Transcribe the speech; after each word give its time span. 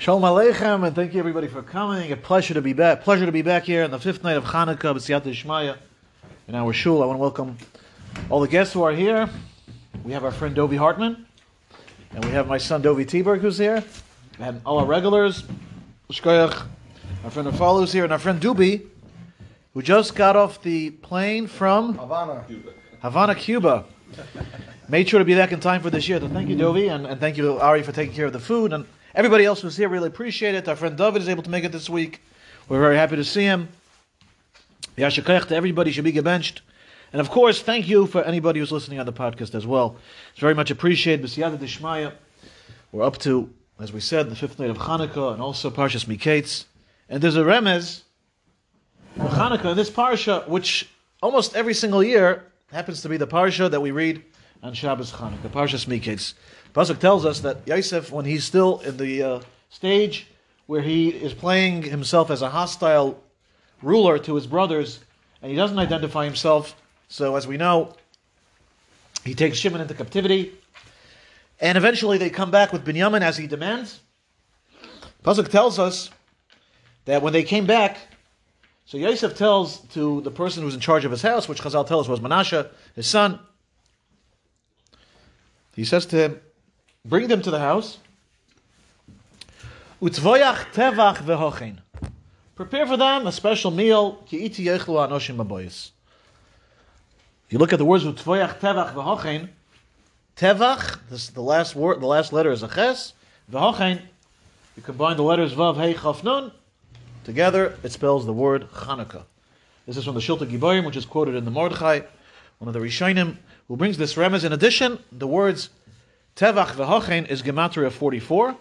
Shalom 0.00 0.22
Aleichem, 0.22 0.86
and 0.86 0.96
thank 0.96 1.12
you 1.12 1.20
everybody 1.20 1.46
for 1.46 1.60
coming. 1.60 2.10
A 2.10 2.16
pleasure 2.16 2.54
to 2.54 2.62
be 2.62 2.72
back. 2.72 3.02
Pleasure 3.02 3.26
to 3.26 3.32
be 3.32 3.42
back 3.42 3.64
here 3.64 3.84
on 3.84 3.90
the 3.90 3.98
fifth 3.98 4.24
night 4.24 4.38
of 4.38 4.44
Hanukkah, 4.44 4.94
B'siyat 4.94 5.24
Ishmaya, 5.24 5.76
in 6.48 6.54
our 6.54 6.72
shul. 6.72 7.02
I 7.02 7.04
want 7.04 7.18
to 7.18 7.20
welcome 7.20 7.58
all 8.30 8.40
the 8.40 8.48
guests 8.48 8.72
who 8.72 8.82
are 8.82 8.92
here. 8.92 9.28
We 10.02 10.12
have 10.12 10.24
our 10.24 10.30
friend 10.30 10.56
Dovi 10.56 10.78
Hartman, 10.78 11.26
and 12.12 12.24
we 12.24 12.30
have 12.30 12.48
my 12.48 12.56
son 12.56 12.82
Dovi 12.82 13.04
Teberg 13.04 13.40
who's 13.40 13.58
here, 13.58 13.84
and 14.38 14.62
all 14.64 14.78
our 14.78 14.86
regulars, 14.86 15.44
Shkoyach, 16.10 16.66
our 17.22 17.30
friend 17.30 17.46
Afal 17.48 17.80
who's 17.80 17.92
here, 17.92 18.04
and 18.04 18.12
our 18.14 18.18
friend 18.18 18.40
Dubi, 18.40 18.86
who 19.74 19.82
just 19.82 20.14
got 20.14 20.34
off 20.34 20.62
the 20.62 20.92
plane 20.92 21.46
from 21.46 21.98
Havana. 21.98 22.46
Havana, 23.02 23.34
Cuba. 23.34 23.84
Made 24.88 25.10
sure 25.10 25.18
to 25.18 25.26
be 25.26 25.34
back 25.34 25.52
in 25.52 25.60
time 25.60 25.82
for 25.82 25.90
this 25.90 26.08
year. 26.08 26.18
So 26.20 26.28
thank 26.28 26.48
you, 26.48 26.56
Dovi, 26.56 26.90
and, 26.90 27.06
and 27.06 27.20
thank 27.20 27.36
you, 27.36 27.58
Ari, 27.58 27.82
for 27.82 27.92
taking 27.92 28.14
care 28.14 28.24
of 28.24 28.32
the 28.32 28.40
food. 28.40 28.72
And 28.72 28.86
everybody 29.14 29.44
else 29.44 29.60
who's 29.60 29.76
here, 29.76 29.88
really 29.88 30.08
appreciate 30.08 30.54
it. 30.54 30.68
Our 30.68 30.76
friend 30.76 30.96
David 30.96 31.22
is 31.22 31.28
able 31.28 31.42
to 31.42 31.50
make 31.50 31.64
it 31.64 31.72
this 31.72 31.90
week. 31.90 32.22
We're 32.68 32.80
very 32.80 32.96
happy 32.96 33.16
to 33.16 33.24
see 33.24 33.42
him. 33.42 33.68
To 34.96 35.46
everybody 35.50 35.92
should 35.92 36.04
be 36.04 36.12
gebenched. 36.12 36.60
And 37.12 37.20
of 37.20 37.30
course, 37.30 37.62
thank 37.62 37.88
you 37.88 38.06
for 38.06 38.22
anybody 38.22 38.60
who's 38.60 38.70
listening 38.70 39.00
on 39.00 39.06
the 39.06 39.12
podcast 39.12 39.54
as 39.54 39.66
well. 39.66 39.96
It's 40.32 40.40
very 40.40 40.54
much 40.54 40.70
appreciated. 40.70 41.24
B'siyada 41.24 41.58
Dishmaya. 41.58 42.12
We're 42.92 43.04
up 43.04 43.18
to, 43.18 43.50
as 43.80 43.92
we 43.92 44.00
said, 44.00 44.30
the 44.30 44.36
fifth 44.36 44.58
night 44.58 44.70
of 44.70 44.78
Hanukkah 44.78 45.32
and 45.32 45.42
also 45.42 45.70
Parshas 45.70 46.04
Miketz. 46.04 46.66
And 47.08 47.22
there's 47.22 47.36
a 47.36 47.42
remez 47.42 48.02
for 49.16 49.24
Hanukkah 49.24 49.72
in 49.72 49.76
this 49.76 49.90
parsha, 49.90 50.46
which 50.46 50.88
almost 51.22 51.56
every 51.56 51.74
single 51.74 52.04
year 52.04 52.44
happens 52.70 53.02
to 53.02 53.08
be 53.08 53.16
the 53.16 53.26
parsha 53.26 53.70
that 53.70 53.80
we 53.80 53.90
read 53.90 54.22
on 54.62 54.74
Shabbos 54.74 55.12
Hanukkah, 55.12 55.48
Parshas 55.50 55.86
Miketz. 55.86 56.34
Pasuk 56.72 56.98
tells 56.98 57.24
us 57.24 57.40
that 57.40 57.66
Yosef, 57.66 58.12
when 58.12 58.24
he's 58.24 58.44
still 58.44 58.78
in 58.80 58.96
the 58.96 59.22
uh, 59.22 59.40
stage 59.70 60.26
where 60.66 60.82
he 60.82 61.08
is 61.08 61.34
playing 61.34 61.82
himself 61.82 62.30
as 62.30 62.42
a 62.42 62.48
hostile 62.48 63.20
ruler 63.82 64.18
to 64.20 64.36
his 64.36 64.46
brothers, 64.46 65.00
and 65.42 65.50
he 65.50 65.56
doesn't 65.56 65.78
identify 65.78 66.24
himself, 66.24 66.76
so 67.08 67.34
as 67.34 67.46
we 67.46 67.56
know, 67.56 67.92
he 69.24 69.34
takes 69.34 69.58
Shimon 69.58 69.80
into 69.80 69.94
captivity, 69.94 70.52
and 71.60 71.76
eventually 71.76 72.18
they 72.18 72.30
come 72.30 72.52
back 72.52 72.72
with 72.72 72.84
Binyamin 72.84 73.22
as 73.22 73.36
he 73.36 73.48
demands. 73.48 74.00
Pasuk 75.24 75.48
tells 75.48 75.78
us 75.78 76.08
that 77.04 77.20
when 77.20 77.32
they 77.32 77.42
came 77.42 77.66
back, 77.66 77.98
so 78.86 78.96
Yosef 78.96 79.36
tells 79.36 79.80
to 79.88 80.20
the 80.20 80.30
person 80.30 80.62
who's 80.62 80.74
in 80.74 80.80
charge 80.80 81.04
of 81.04 81.10
his 81.10 81.22
house, 81.22 81.48
which 81.48 81.60
Chazal 81.60 81.86
tells 81.86 82.06
us 82.06 82.08
was 82.08 82.20
Menashe, 82.20 82.68
his 82.94 83.06
son, 83.06 83.40
he 85.74 85.84
says 85.84 86.06
to 86.06 86.16
him, 86.16 86.40
bring 87.04 87.28
them 87.28 87.42
to 87.42 87.50
the 87.50 87.58
house. 87.58 87.98
Utzvoyach 90.02 90.72
tevach 90.72 91.18
vehochein. 91.18 91.78
Prepare 92.54 92.86
for 92.86 92.96
them 92.96 93.26
a 93.26 93.32
special 93.32 93.70
meal. 93.70 94.22
Ki 94.26 94.44
iti 94.44 94.64
yechlu 94.64 95.08
anoshim 95.08 95.36
aboyis. 95.36 95.90
If 97.46 97.52
you 97.52 97.58
look 97.58 97.72
at 97.72 97.78
the 97.78 97.84
words 97.84 98.04
utzvoyach 98.04 98.60
tevach 98.60 98.94
vehochein, 98.94 99.48
tevach, 100.36 101.00
this 101.10 101.24
is 101.24 101.30
the 101.30 101.42
last 101.42 101.74
word, 101.74 102.00
the 102.00 102.06
last 102.06 102.32
letter 102.32 102.50
is 102.50 102.62
a 102.62 102.68
ches. 102.68 103.12
Vehochein, 103.50 104.00
you 104.76 104.82
combine 104.82 105.16
the 105.16 105.22
letters 105.22 105.52
vav 105.52 105.76
hey 105.76 105.94
chaf 105.94 106.24
nun. 106.24 106.52
Together, 107.24 107.78
it 107.82 107.92
spells 107.92 108.24
the 108.24 108.32
word 108.32 108.70
Chanukah. 108.70 109.24
This 109.86 109.96
is 109.96 110.04
from 110.04 110.14
the 110.14 110.20
Shiltei 110.20 110.50
Giborim, 110.50 110.86
which 110.86 110.96
is 110.96 111.04
quoted 111.04 111.34
in 111.34 111.44
the 111.44 111.50
Mordechai, 111.50 112.00
one 112.58 112.68
of 112.68 112.72
the 112.74 112.80
Rishonim, 112.80 113.36
who 113.68 113.76
brings 113.76 113.98
this 113.98 114.14
remez. 114.14 114.44
In 114.44 114.52
addition, 114.52 114.98
the 115.12 115.26
words 115.26 115.68
Tevach 116.40 116.72
v'hochein 116.72 117.28
is 117.28 117.42
gematria 117.42 117.92
44, 117.92 118.56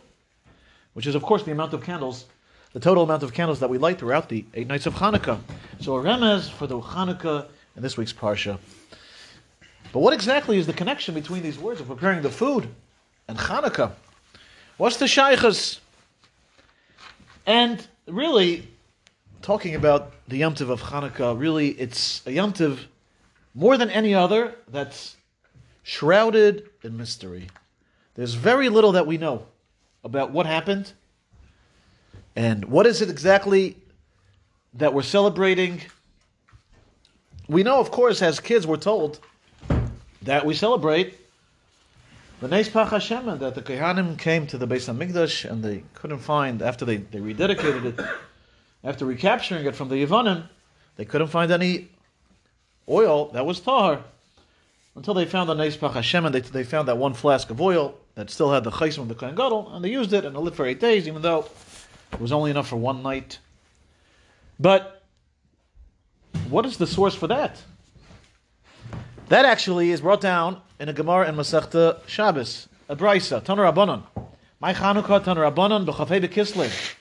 which 0.95 1.07
is, 1.07 1.15
of 1.15 1.23
course, 1.23 1.43
the 1.43 1.53
amount 1.53 1.73
of 1.73 1.81
candles, 1.81 2.25
the 2.73 2.79
total 2.81 3.03
amount 3.03 3.23
of 3.23 3.33
candles 3.33 3.61
that 3.61 3.69
we 3.69 3.77
light 3.77 3.99
throughout 3.99 4.27
the 4.27 4.43
eight 4.53 4.67
nights 4.67 4.85
of 4.85 4.95
Hanukkah. 4.95 5.39
So 5.79 5.95
a 5.95 6.03
remez 6.03 6.49
for 6.49 6.67
the 6.67 6.77
Hanukkah 6.77 7.45
in 7.77 7.81
this 7.81 7.95
week's 7.95 8.11
Parsha. 8.11 8.57
But 9.93 9.99
what 9.99 10.13
exactly 10.13 10.57
is 10.57 10.67
the 10.67 10.73
connection 10.73 11.13
between 11.15 11.41
these 11.41 11.57
words 11.57 11.79
of 11.79 11.87
preparing 11.87 12.21
the 12.21 12.29
food 12.29 12.67
and 13.29 13.37
Hanukkah? 13.37 13.93
What's 14.75 14.97
the 14.97 15.05
shaykhs? 15.05 15.79
And 17.45 17.87
really, 18.07 18.67
talking 19.41 19.73
about 19.73 20.11
the 20.27 20.35
Yom 20.35 20.53
Tov 20.53 20.69
of 20.69 20.81
Hanukkah, 20.81 21.39
really, 21.39 21.69
it's 21.69 22.27
a 22.27 22.33
Yom 22.33 22.51
Tov 22.51 22.79
more 23.55 23.77
than 23.77 23.89
any 23.89 24.13
other 24.13 24.55
that's 24.67 25.15
shrouded 25.81 26.67
in 26.83 26.97
mystery. 26.97 27.47
There's 28.19 28.33
very 28.33 28.67
little 28.67 28.91
that 28.91 29.07
we 29.07 29.17
know 29.17 29.45
about 30.03 30.31
what 30.31 30.45
happened 30.45 30.91
and 32.35 32.65
what 32.65 32.85
is 32.85 33.01
it 33.01 33.09
exactly 33.09 33.77
that 34.73 34.93
we're 34.93 35.03
celebrating. 35.03 35.83
We 37.47 37.63
know, 37.63 37.79
of 37.79 37.91
course, 37.91 38.21
as 38.21 38.41
kids, 38.41 38.67
we're 38.67 38.75
told 38.75 39.21
that 40.23 40.45
we 40.45 40.53
celebrate 40.53 41.17
the 42.41 42.49
Neis 42.49 42.67
Pach 42.67 42.89
Hashem, 42.89 43.39
that 43.39 43.55
the 43.55 43.61
Kehanim 43.61 44.19
came 44.19 44.45
to 44.47 44.57
the 44.57 44.67
Beis 44.67 44.93
Hamikdash 44.93 45.49
and 45.49 45.63
they 45.63 45.85
couldn't 45.93 46.19
find, 46.19 46.61
after 46.61 46.83
they, 46.83 46.97
they 46.97 47.19
rededicated 47.19 47.85
it, 47.85 48.05
after 48.83 49.05
recapturing 49.05 49.65
it 49.65 49.77
from 49.77 49.87
the 49.87 50.05
Yevonim, 50.05 50.43
they 50.97 51.05
couldn't 51.05 51.27
find 51.27 51.53
any 51.53 51.87
oil 52.89 53.29
that 53.29 53.45
was 53.45 53.61
tahar 53.61 54.03
until 54.97 55.13
they 55.13 55.23
found 55.23 55.47
the 55.47 55.53
Neis 55.53 55.77
Pach 55.77 55.93
Hashem 55.93 56.25
and 56.25 56.35
they, 56.35 56.41
they 56.41 56.65
found 56.65 56.89
that 56.89 56.97
one 56.97 57.13
flask 57.13 57.49
of 57.49 57.61
oil 57.61 57.95
that 58.19 58.29
still 58.29 58.51
had 58.51 58.65
the 58.65 58.69
chaisim 58.69 58.97
of 58.97 59.07
the 59.07 59.15
Kohen 59.15 59.33
Gadol, 59.33 59.71
and 59.73 59.83
they 59.83 59.89
used 59.89 60.11
it 60.11 60.25
and 60.25 60.35
it 60.35 60.39
lived 60.39 60.57
for 60.57 60.65
eight 60.65 60.81
days, 60.81 61.07
even 61.07 61.21
though 61.21 61.45
it 62.11 62.19
was 62.19 62.33
only 62.33 62.51
enough 62.51 62.67
for 62.67 62.75
one 62.75 63.01
night. 63.01 63.39
But 64.59 65.01
what 66.49 66.65
is 66.65 66.75
the 66.75 66.85
source 66.85 67.15
for 67.15 67.27
that? 67.27 67.63
That 69.29 69.45
actually 69.45 69.91
is 69.91 70.01
brought 70.01 70.19
down 70.19 70.59
in 70.81 70.89
a 70.89 70.93
Gemara 70.93 71.27
and 71.27 71.37
Masechta 71.37 72.05
Shabbos, 72.07 72.67
a 72.89 72.95
Brisa, 72.97 73.41
Taner 73.41 73.71
Rabbanon. 73.71 74.03
My 74.59 74.73
Chanukah, 74.73 75.23
Taner 75.23 75.49
Rabbanon, 75.49 75.85
B'chafei 75.85 76.21
B'kislev. 76.21 76.95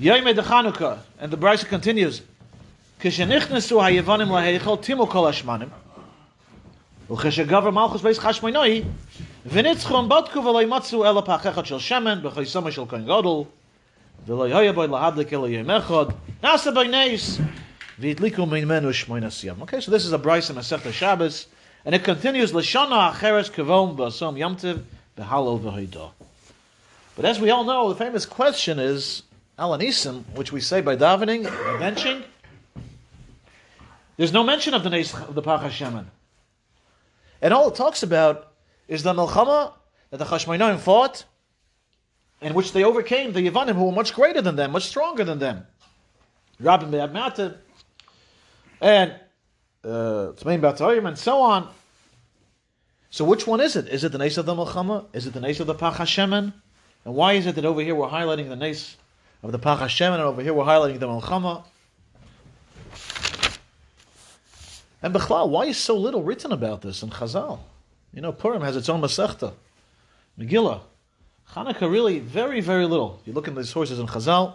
Yoyme 0.00 0.34
de 0.34 0.40
Chanukah. 0.40 1.00
And 1.18 1.30
the 1.30 1.36
Brisa 1.36 1.66
continues, 1.66 2.22
Kishenichnesu 3.02 3.82
hayevanim 3.82 4.28
laheichel 4.28 4.82
timu 4.82 5.06
kol 5.06 5.24
hashmanim. 5.24 5.68
Ukhisha 7.10 7.72
Malchus 7.72 8.02
Beis 8.02 8.20
Chashmoinoi, 8.20 8.86
וניצחון 9.46 10.08
בדקו 10.08 10.44
ולא 10.44 10.62
ימצאו 10.62 11.10
אלא 11.10 11.22
פח 11.26 11.46
אחד 11.46 11.66
של 11.66 11.78
שמן 11.78 12.18
בחייסומה 12.22 12.72
של 12.72 12.82
כהן 12.88 13.04
גודל 13.04 13.48
ולא 14.26 14.44
יהיה 14.44 14.72
בו 14.72 14.86
להדליק 14.86 15.32
אלא 15.32 15.46
Okay, 18.02 19.80
so 19.80 19.90
this 19.90 20.06
is 20.06 20.12
a 20.14 20.18
Brisa 20.18 20.50
in 20.50 20.56
Masech 20.56 20.90
Shabbos 20.92 21.46
and 21.84 21.94
it 21.94 22.02
continues 22.02 22.54
לשונה 22.54 23.08
אחרס 23.10 23.48
כבום 23.48 24.00
ועשום 24.00 24.34
ים 24.36 24.54
טב 24.54 24.76
בהלל 25.18 26.10
But 27.16 27.24
as 27.26 27.38
we 27.38 27.50
all 27.50 27.64
know, 27.64 27.92
the 27.92 27.96
famous 27.96 28.24
question 28.24 28.78
is 28.78 29.22
Alanisim, 29.58 30.22
which 30.34 30.52
we 30.52 30.60
say 30.60 30.80
by 30.80 30.96
davening, 30.96 31.44
by 31.44 31.90
benching. 31.90 32.22
There's 34.16 34.32
no 34.32 34.42
mention 34.42 34.72
of 34.72 34.82
the 34.82 34.88
Nes, 34.88 35.12
of 35.12 35.34
the 35.34 35.42
Pach 35.42 35.60
Hashemen. 35.60 36.06
And 37.42 37.52
all 37.52 37.68
it 37.68 37.74
talks 37.74 38.02
about 38.02 38.49
is 38.90 39.04
the 39.04 39.14
Melchama 39.14 39.72
that 40.10 40.18
the 40.18 40.24
Chashmonaim 40.24 40.78
fought, 40.80 41.24
in 42.42 42.52
which 42.54 42.72
they 42.72 42.82
overcame 42.82 43.32
the 43.32 43.40
Yevanim 43.40 43.76
who 43.76 43.84
were 43.84 43.92
much 43.92 44.12
greater 44.12 44.42
than 44.42 44.56
them, 44.56 44.72
much 44.72 44.86
stronger 44.86 45.24
than 45.24 45.38
them. 45.38 45.66
Rabbi 46.58 46.86
Be'ad 46.86 47.12
Mata, 47.12 47.58
and 48.80 49.14
Tzmein 49.84 50.64
uh, 50.64 51.06
and 51.06 51.18
so 51.18 51.40
on. 51.40 51.68
So 53.10 53.24
which 53.24 53.46
one 53.46 53.60
is 53.60 53.76
it? 53.76 53.88
Is 53.88 54.02
it 54.02 54.12
the 54.12 54.18
Nes 54.18 54.36
of 54.36 54.46
the 54.46 54.54
Melchama? 54.54 55.06
Is 55.12 55.26
it 55.26 55.34
the 55.34 55.40
Nes 55.40 55.60
of 55.60 55.68
the 55.68 55.74
Pach? 55.74 56.18
And 56.18 56.52
why 57.04 57.34
is 57.34 57.46
it 57.46 57.54
that 57.54 57.64
over 57.64 57.80
here 57.80 57.94
we're 57.94 58.08
highlighting 58.08 58.48
the 58.48 58.56
Nes 58.56 58.96
of 59.44 59.52
the 59.52 59.58
Pach 59.58 60.00
and 60.00 60.22
over 60.22 60.42
here 60.42 60.52
we're 60.52 60.64
highlighting 60.64 60.98
the 60.98 61.06
Melchama? 61.06 61.62
And 65.02 65.14
Bechlal, 65.14 65.48
why 65.48 65.66
is 65.66 65.78
so 65.78 65.96
little 65.96 66.22
written 66.22 66.52
about 66.52 66.82
this 66.82 67.02
in 67.02 67.10
Chazal? 67.10 67.60
You 68.12 68.20
know, 68.20 68.32
Purim 68.32 68.62
has 68.62 68.76
its 68.76 68.88
own 68.88 69.00
Masechta, 69.00 69.52
Megillah. 70.38 70.80
Hanukkah 71.52 71.90
really 71.90 72.18
very, 72.18 72.60
very 72.60 72.86
little. 72.86 73.18
If 73.20 73.28
you 73.28 73.32
look 73.32 73.48
in 73.48 73.54
the 73.54 73.64
sources 73.64 73.98
in 73.98 74.06
Chazal, 74.06 74.54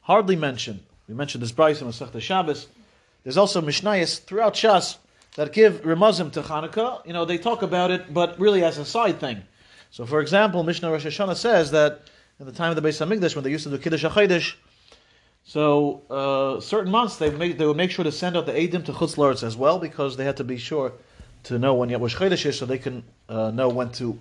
hardly 0.00 0.36
mentioned. 0.36 0.80
We 1.08 1.14
mentioned 1.14 1.42
this 1.42 1.52
Brisa 1.52 1.82
in 1.82 1.88
Masechta 1.88 2.20
Shabbos. 2.20 2.66
There's 3.22 3.36
also 3.36 3.60
Mishnayos 3.60 4.22
throughout 4.24 4.54
Shas 4.54 4.96
that 5.36 5.52
give 5.52 5.84
Ramazim 5.84 6.30
to 6.32 6.42
Hanukkah. 6.42 7.04
You 7.06 7.12
know, 7.12 7.24
they 7.24 7.38
talk 7.38 7.62
about 7.62 7.90
it, 7.90 8.12
but 8.12 8.38
really 8.38 8.62
as 8.62 8.78
a 8.78 8.84
side 8.84 9.20
thing. 9.20 9.42
So, 9.90 10.06
for 10.06 10.20
example, 10.20 10.62
Mishnah 10.62 10.90
Rosh 10.90 11.06
Hashanah 11.06 11.36
says 11.36 11.70
that 11.70 12.02
in 12.40 12.46
the 12.46 12.52
time 12.52 12.76
of 12.76 12.82
the 12.82 12.86
Beis 12.86 13.04
Hamikdash, 13.04 13.34
when 13.34 13.44
they 13.44 13.50
used 13.50 13.64
to 13.64 13.70
do 13.70 13.78
Kiddush 13.78 14.04
HaChodesh, 14.04 14.54
so 15.44 16.02
uh, 16.08 16.60
certain 16.60 16.90
months 16.90 17.16
they 17.16 17.30
make, 17.30 17.58
they 17.58 17.66
would 17.66 17.76
make 17.76 17.90
sure 17.90 18.04
to 18.04 18.12
send 18.12 18.36
out 18.36 18.46
the 18.46 18.52
Eidim 18.52 18.84
to 18.84 18.92
Chutz 18.92 19.42
as 19.42 19.56
well 19.56 19.78
because 19.78 20.16
they 20.16 20.24
had 20.24 20.36
to 20.36 20.44
be 20.44 20.56
sure 20.56 20.92
to 21.44 21.58
know 21.58 21.74
when 21.74 21.88
Yom 21.88 22.00
Chodesh 22.02 22.46
is 22.46 22.58
so 22.58 22.66
they 22.66 22.78
can 22.78 23.02
uh, 23.28 23.50
know 23.50 23.68
when 23.68 23.90
to 23.92 24.18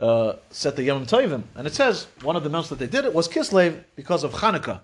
uh, 0.00 0.34
set 0.50 0.76
the 0.76 0.82
Yom 0.82 1.06
Tovim. 1.06 1.44
And 1.54 1.66
it 1.66 1.74
says 1.74 2.06
one 2.22 2.36
of 2.36 2.44
the 2.44 2.50
months 2.50 2.68
that 2.68 2.78
they 2.78 2.86
did 2.86 3.04
it 3.04 3.14
was 3.14 3.28
Kislev 3.28 3.82
because 3.96 4.24
of 4.24 4.32
Hanukkah. 4.32 4.80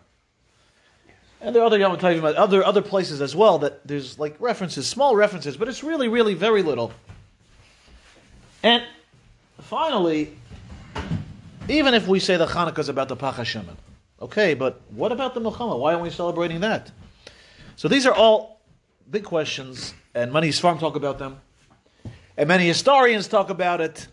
And 1.40 1.54
there 1.54 1.62
are 1.62 1.66
other 1.66 1.78
Yom 1.78 1.96
Tovim, 1.96 2.22
other 2.36 2.64
other 2.64 2.82
places 2.82 3.20
as 3.20 3.34
well 3.34 3.58
that 3.58 3.86
there's 3.86 4.18
like 4.18 4.36
references, 4.40 4.86
small 4.86 5.16
references, 5.16 5.56
but 5.56 5.68
it's 5.68 5.82
really, 5.82 6.08
really 6.08 6.34
very 6.34 6.62
little. 6.62 6.92
And 8.62 8.82
finally, 9.58 10.36
even 11.68 11.94
if 11.94 12.06
we 12.06 12.20
say 12.20 12.36
the 12.36 12.46
Hanukkah 12.46 12.80
is 12.80 12.88
about 12.88 13.08
the 13.08 13.16
Pach 13.16 13.38
okay, 14.20 14.54
but 14.54 14.80
what 14.90 15.12
about 15.12 15.34
the 15.34 15.40
Milchama? 15.40 15.78
Why 15.78 15.92
aren't 15.92 16.02
we 16.02 16.10
celebrating 16.10 16.60
that? 16.60 16.90
So 17.76 17.88
these 17.88 18.04
are 18.06 18.14
all 18.14 18.60
big 19.10 19.24
questions, 19.24 19.94
and 20.14 20.32
many 20.32 20.50
Sfarim 20.50 20.78
talk 20.78 20.96
about 20.96 21.18
them, 21.18 21.40
and 22.36 22.48
many 22.48 22.66
historians 22.66 23.28
talk 23.28 23.50
about 23.50 23.80
it. 23.80 24.06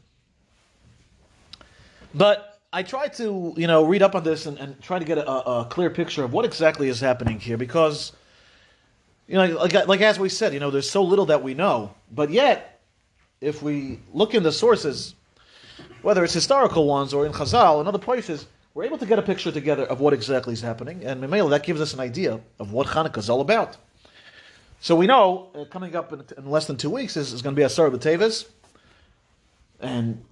But 2.13 2.59
I 2.73 2.83
try 2.83 3.07
to, 3.09 3.53
you 3.55 3.67
know, 3.67 3.85
read 3.85 4.01
up 4.01 4.15
on 4.15 4.23
this 4.23 4.45
and, 4.45 4.57
and 4.57 4.81
try 4.81 4.99
to 4.99 5.05
get 5.05 5.17
a, 5.17 5.29
a, 5.29 5.65
clear 5.65 5.89
picture 5.89 6.23
of 6.23 6.33
what 6.33 6.45
exactly 6.45 6.89
is 6.89 6.99
happening 6.99 7.39
here, 7.39 7.57
because, 7.57 8.11
you 9.27 9.35
know, 9.35 9.45
like, 9.57 9.73
like 9.87 10.01
as 10.01 10.19
we 10.19 10.29
said, 10.29 10.53
you 10.53 10.59
know, 10.59 10.69
there's 10.69 10.89
so 10.89 11.03
little 11.03 11.27
that 11.27 11.41
we 11.43 11.53
know, 11.53 11.93
but 12.11 12.29
yet, 12.29 12.81
if 13.39 13.61
we 13.61 13.99
look 14.13 14.33
in 14.33 14.43
the 14.43 14.51
sources, 14.51 15.15
whether 16.01 16.23
it's 16.23 16.33
historical 16.33 16.87
ones 16.87 17.13
or 17.13 17.25
in 17.25 17.31
Chazal 17.31 17.79
and 17.79 17.87
other 17.87 17.99
places, 17.99 18.47
we're 18.73 18.83
able 18.83 18.97
to 18.97 19.05
get 19.05 19.17
a 19.17 19.21
picture 19.21 19.51
together 19.51 19.83
of 19.85 19.99
what 19.99 20.13
exactly 20.13 20.53
is 20.53 20.61
happening, 20.61 21.05
and 21.05 21.23
Mimela, 21.23 21.49
that 21.51 21.63
gives 21.63 21.79
us 21.79 21.93
an 21.93 21.99
idea 21.99 22.39
of 22.59 22.73
what 22.73 22.87
Hanukkah 22.87 23.17
is 23.17 23.29
all 23.29 23.41
about. 23.41 23.77
So 24.79 24.95
we 24.95 25.07
know, 25.07 25.49
uh, 25.55 25.65
coming 25.65 25.95
up 25.95 26.13
in, 26.13 26.23
in, 26.37 26.49
less 26.49 26.67
than 26.67 26.77
two 26.77 26.89
weeks, 26.89 27.17
is, 27.17 27.33
is 27.33 27.41
going 27.41 27.55
to 27.55 27.59
be 27.59 27.63
Asar 27.63 27.89
B'Teves, 27.89 28.47
and 29.79 30.23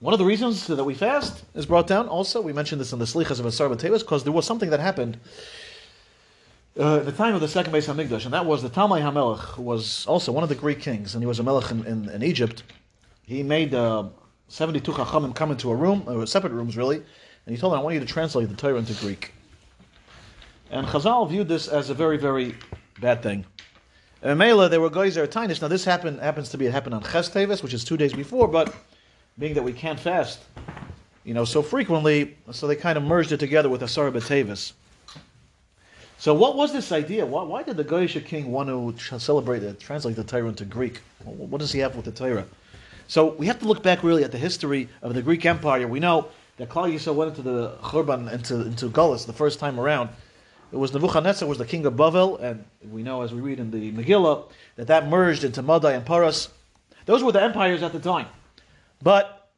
one 0.00 0.14
of 0.14 0.18
the 0.18 0.24
reasons 0.24 0.66
that 0.66 0.84
we 0.84 0.94
fast 0.94 1.42
is 1.54 1.66
brought 1.66 1.86
down 1.86 2.06
also, 2.06 2.40
we 2.40 2.52
mentioned 2.52 2.80
this 2.80 2.92
in 2.92 2.98
the 2.98 3.04
Slichas 3.04 3.40
of 3.40 3.46
Asar 3.46 3.68
B'Teves, 3.68 4.00
because 4.00 4.24
there 4.24 4.32
was 4.32 4.46
something 4.46 4.70
that 4.70 4.80
happened 4.80 5.18
uh, 6.78 6.98
at 6.98 7.06
the 7.06 7.12
time 7.12 7.34
of 7.34 7.40
the 7.40 7.48
second 7.48 7.72
Beis 7.72 7.92
Hamikdash, 7.92 8.24
and 8.24 8.34
that 8.34 8.46
was 8.46 8.62
the 8.62 8.68
Talmai 8.68 9.00
HaMelech, 9.00 9.58
was 9.58 10.06
also 10.06 10.32
one 10.32 10.42
of 10.42 10.48
the 10.48 10.54
Greek 10.54 10.80
kings, 10.80 11.14
and 11.14 11.22
he 11.22 11.26
was 11.26 11.38
a 11.38 11.42
melech 11.42 11.70
in, 11.70 11.84
in, 11.86 12.08
in 12.10 12.22
Egypt. 12.22 12.62
He 13.22 13.42
made 13.42 13.74
uh, 13.74 14.04
72 14.48 14.92
Chachamim 14.92 15.34
come 15.34 15.50
into 15.50 15.70
a 15.70 15.74
room, 15.74 16.04
or 16.06 16.26
separate 16.26 16.52
rooms 16.52 16.76
really, 16.76 16.96
and 16.96 17.06
he 17.46 17.56
told 17.56 17.72
them, 17.72 17.80
I 17.80 17.82
want 17.82 17.94
you 17.94 18.00
to 18.00 18.06
translate 18.06 18.48
the 18.48 18.54
Torah 18.54 18.76
into 18.76 18.92
Greek. 18.94 19.32
And 20.70 20.86
Chazal 20.86 21.28
viewed 21.28 21.48
this 21.48 21.66
as 21.66 21.88
a 21.88 21.94
very, 21.94 22.18
very 22.18 22.54
bad 23.00 23.22
thing. 23.22 23.46
Mela, 24.22 24.68
there 24.68 24.80
were 24.80 24.90
Geyser 24.90 25.26
Tainish. 25.26 25.62
Now, 25.62 25.68
this 25.68 25.84
happened 25.84 26.20
happens 26.20 26.48
to 26.50 26.58
be 26.58 26.66
it 26.66 26.72
happened 26.72 26.94
on 26.94 27.02
Ches 27.02 27.32
which 27.62 27.74
is 27.74 27.84
two 27.84 27.96
days 27.96 28.12
before, 28.12 28.48
but 28.48 28.74
being 29.38 29.54
that 29.54 29.62
we 29.62 29.72
can't 29.72 30.00
fast, 30.00 30.40
you 31.24 31.34
know, 31.34 31.44
so 31.44 31.62
frequently, 31.62 32.36
so 32.50 32.66
they 32.66 32.74
kind 32.74 32.98
of 32.98 33.04
merged 33.04 33.30
it 33.30 33.38
together 33.38 33.68
with 33.68 33.82
Asar 33.82 34.10
B'Tevis. 34.10 34.72
So, 36.18 36.34
what 36.34 36.56
was 36.56 36.72
this 36.72 36.90
idea? 36.90 37.24
Why, 37.24 37.44
why 37.44 37.62
did 37.62 37.76
the 37.76 37.84
Goyish 37.84 38.24
king 38.24 38.50
want 38.50 38.98
to 38.98 39.18
celebrate 39.20 39.62
it, 39.62 39.78
translate 39.78 40.16
the 40.16 40.24
Torah 40.24 40.48
into 40.48 40.64
Greek? 40.64 41.00
What 41.24 41.58
does 41.58 41.70
he 41.70 41.78
have 41.78 41.94
with 41.94 42.06
the 42.06 42.10
Torah? 42.10 42.44
So, 43.06 43.34
we 43.34 43.46
have 43.46 43.60
to 43.60 43.66
look 43.66 43.84
back 43.84 44.02
really 44.02 44.24
at 44.24 44.32
the 44.32 44.38
history 44.38 44.88
of 45.00 45.14
the 45.14 45.22
Greek 45.22 45.46
Empire. 45.46 45.86
We 45.86 46.00
know 46.00 46.28
that 46.56 46.68
Klal 46.68 46.92
Yisrael 46.92 47.14
went 47.14 47.30
into 47.36 47.42
the 47.42 47.76
Churban, 47.82 48.32
into, 48.32 48.62
into 48.62 48.88
Gullus 48.88 49.26
the 49.26 49.32
first 49.32 49.60
time 49.60 49.78
around. 49.78 50.10
It 50.70 50.76
was 50.76 50.92
Nebuchadnezzar 50.92 51.48
was 51.48 51.58
the 51.58 51.64
king 51.64 51.86
of 51.86 51.94
Bavel, 51.94 52.40
and 52.42 52.64
we 52.90 53.02
know 53.02 53.22
as 53.22 53.32
we 53.32 53.40
read 53.40 53.58
in 53.58 53.70
the 53.70 53.90
Megillah 53.92 54.50
that 54.76 54.88
that 54.88 55.08
merged 55.08 55.44
into 55.44 55.62
Madai 55.62 55.94
and 55.94 56.04
Paras. 56.04 56.48
Those 57.06 57.22
were 57.22 57.32
the 57.32 57.42
empires 57.42 57.82
at 57.82 57.92
the 57.92 57.98
time. 57.98 58.26
But 59.02 59.48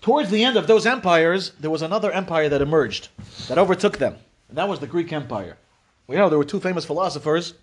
towards 0.00 0.30
the 0.30 0.44
end 0.44 0.56
of 0.56 0.68
those 0.68 0.86
empires, 0.86 1.50
there 1.58 1.70
was 1.70 1.82
another 1.82 2.12
empire 2.12 2.48
that 2.48 2.62
emerged, 2.62 3.08
that 3.48 3.58
overtook 3.58 3.98
them. 3.98 4.16
And 4.48 4.58
that 4.58 4.68
was 4.68 4.78
the 4.78 4.86
Greek 4.86 5.12
Empire. 5.12 5.56
We 6.06 6.14
know 6.14 6.28
there 6.28 6.38
were 6.38 6.44
two 6.44 6.60
famous 6.60 6.84
philosophers, 6.84 7.54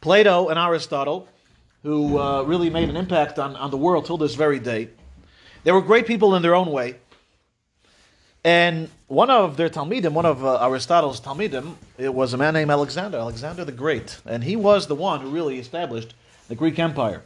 Plato 0.00 0.48
and 0.48 0.58
Aristotle, 0.58 1.28
who 1.82 2.16
uh, 2.18 2.42
really 2.42 2.70
made 2.70 2.88
an 2.88 2.96
impact 2.96 3.40
on, 3.40 3.56
on 3.56 3.72
the 3.72 3.76
world 3.76 4.06
till 4.06 4.18
this 4.18 4.36
very 4.36 4.60
day. 4.60 4.90
They 5.64 5.72
were 5.72 5.82
great 5.82 6.06
people 6.06 6.36
in 6.36 6.42
their 6.42 6.54
own 6.54 6.70
way. 6.70 6.96
And 8.44 8.88
one 9.08 9.30
of 9.30 9.56
their 9.56 9.68
Talmidim, 9.68 10.12
one 10.12 10.26
of 10.26 10.44
uh, 10.44 10.58
Aristotle's 10.66 11.20
Talmidim, 11.20 11.74
it 11.96 12.12
was 12.12 12.32
a 12.32 12.36
man 12.36 12.54
named 12.54 12.70
Alexander, 12.70 13.18
Alexander 13.18 13.64
the 13.64 13.72
Great. 13.72 14.18
And 14.26 14.42
he 14.42 14.56
was 14.56 14.86
the 14.86 14.94
one 14.94 15.20
who 15.20 15.30
really 15.30 15.58
established 15.58 16.14
the 16.48 16.54
Greek 16.54 16.78
Empire. 16.78 17.22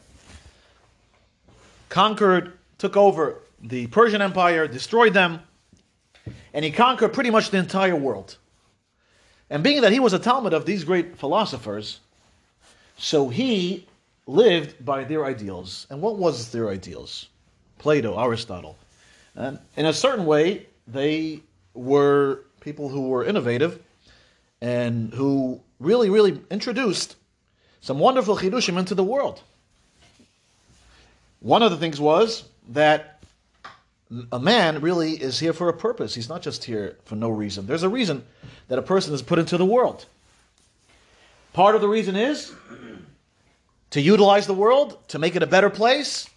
Conquered, 1.88 2.52
took 2.78 2.96
over 2.96 3.36
the 3.62 3.86
Persian 3.88 4.22
Empire, 4.22 4.68
destroyed 4.68 5.14
them, 5.14 5.40
and 6.52 6.64
he 6.64 6.70
conquered 6.70 7.12
pretty 7.12 7.30
much 7.30 7.50
the 7.50 7.58
entire 7.58 7.96
world. 7.96 8.36
And 9.48 9.62
being 9.62 9.80
that 9.80 9.92
he 9.92 10.00
was 10.00 10.12
a 10.12 10.18
Talmud 10.18 10.52
of 10.52 10.66
these 10.66 10.84
great 10.84 11.16
philosophers, 11.16 12.00
so 12.96 13.28
he 13.28 13.86
lived 14.26 14.84
by 14.84 15.04
their 15.04 15.24
ideals. 15.24 15.86
And 15.90 16.00
what 16.00 16.18
was 16.18 16.52
their 16.52 16.68
ideals? 16.68 17.28
Plato, 17.78 18.18
Aristotle. 18.18 18.78
And 19.34 19.58
in 19.76 19.86
a 19.86 19.92
certain 19.92 20.26
way, 20.26 20.66
they 20.86 21.40
were 21.80 22.44
people 22.60 22.88
who 22.88 23.08
were 23.08 23.24
innovative 23.24 23.82
and 24.60 25.12
who 25.14 25.60
really, 25.78 26.10
really 26.10 26.40
introduced 26.50 27.16
some 27.80 27.98
wonderful 27.98 28.36
chidushim 28.36 28.78
into 28.78 28.94
the 28.94 29.04
world. 29.04 29.42
One 31.40 31.62
of 31.62 31.70
the 31.70 31.78
things 31.78 31.98
was 31.98 32.44
that 32.68 33.22
a 34.30 34.38
man 34.38 34.82
really 34.82 35.12
is 35.12 35.38
here 35.38 35.54
for 35.54 35.68
a 35.68 35.72
purpose. 35.72 36.14
He's 36.14 36.28
not 36.28 36.42
just 36.42 36.64
here 36.64 36.98
for 37.06 37.16
no 37.16 37.30
reason. 37.30 37.66
There's 37.66 37.82
a 37.82 37.88
reason 37.88 38.24
that 38.68 38.78
a 38.78 38.82
person 38.82 39.14
is 39.14 39.22
put 39.22 39.38
into 39.38 39.56
the 39.56 39.64
world. 39.64 40.04
Part 41.54 41.74
of 41.74 41.80
the 41.80 41.88
reason 41.88 42.14
is 42.14 42.52
to 43.90 44.00
utilize 44.00 44.46
the 44.46 44.54
world, 44.54 44.98
to 45.08 45.18
make 45.18 45.34
it 45.34 45.42
a 45.42 45.46
better 45.46 45.70
place. 45.70 46.28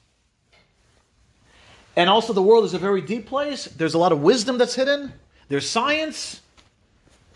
And 1.96 2.10
also, 2.10 2.34
the 2.34 2.42
world 2.42 2.64
is 2.64 2.74
a 2.74 2.80
very 2.80 3.02
deep 3.02 3.28
place. 3.28 3.66
There's 3.66 3.94
a 3.94 4.00
lot 4.00 4.12
of 4.12 4.22
wisdom 4.22 4.58
that's 4.58 4.74
hidden. 4.74 5.14
There's 5.50 5.70
science, 5.70 6.42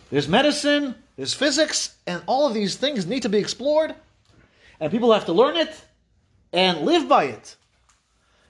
there's 0.10 0.28
medicine, 0.28 0.96
there's 1.16 1.34
physics, 1.34 1.96
and 2.06 2.22
all 2.28 2.48
of 2.48 2.54
these 2.54 2.76
things 2.76 3.06
need 3.06 3.24
to 3.24 3.30
be 3.30 3.38
explored. 3.38 3.96
And 4.80 4.92
people 4.92 5.12
have 5.12 5.26
to 5.26 5.34
learn 5.34 5.58
it 5.58 5.80
and 6.54 6.82
live 6.82 7.10
by 7.10 7.26
it. 7.26 7.56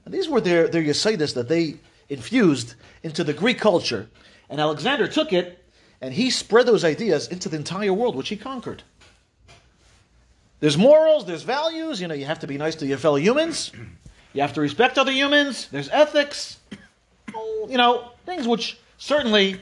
And 0.06 0.14
these 0.14 0.30
were 0.30 0.42
their, 0.42 0.68
their 0.68 0.84
Yesidis 0.84 1.34
that 1.34 1.50
they 1.50 1.76
infused 2.10 2.76
into 3.04 3.24
the 3.24 3.34
Greek 3.34 3.60
culture. 3.60 4.08
And 4.50 4.62
Alexander 4.62 5.08
took 5.08 5.34
it 5.34 5.64
and 6.02 6.14
he 6.14 6.30
spread 6.30 6.66
those 6.66 6.84
ideas 6.84 7.28
into 7.28 7.50
the 7.50 7.58
entire 7.58 7.94
world, 7.94 8.16
which 8.16 8.30
he 8.30 8.38
conquered. 8.38 8.84
There's 10.60 10.78
morals, 10.78 11.26
there's 11.26 11.44
values, 11.44 12.02
you 12.02 12.08
know, 12.08 12.14
you 12.14 12.26
have 12.26 12.40
to 12.40 12.48
be 12.48 12.58
nice 12.58 12.76
to 12.76 12.86
your 12.86 12.98
fellow 12.98 13.18
humans, 13.18 13.72
you 14.34 14.42
have 14.42 14.54
to 14.54 14.62
respect 14.62 14.98
other 14.98 15.12
humans, 15.12 15.68
there's 15.72 15.90
ethics, 15.90 16.58
you 17.70 17.78
know, 17.78 18.12
things 18.26 18.48
which 18.48 18.80
certainly 18.98 19.62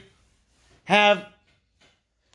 have, 0.84 1.26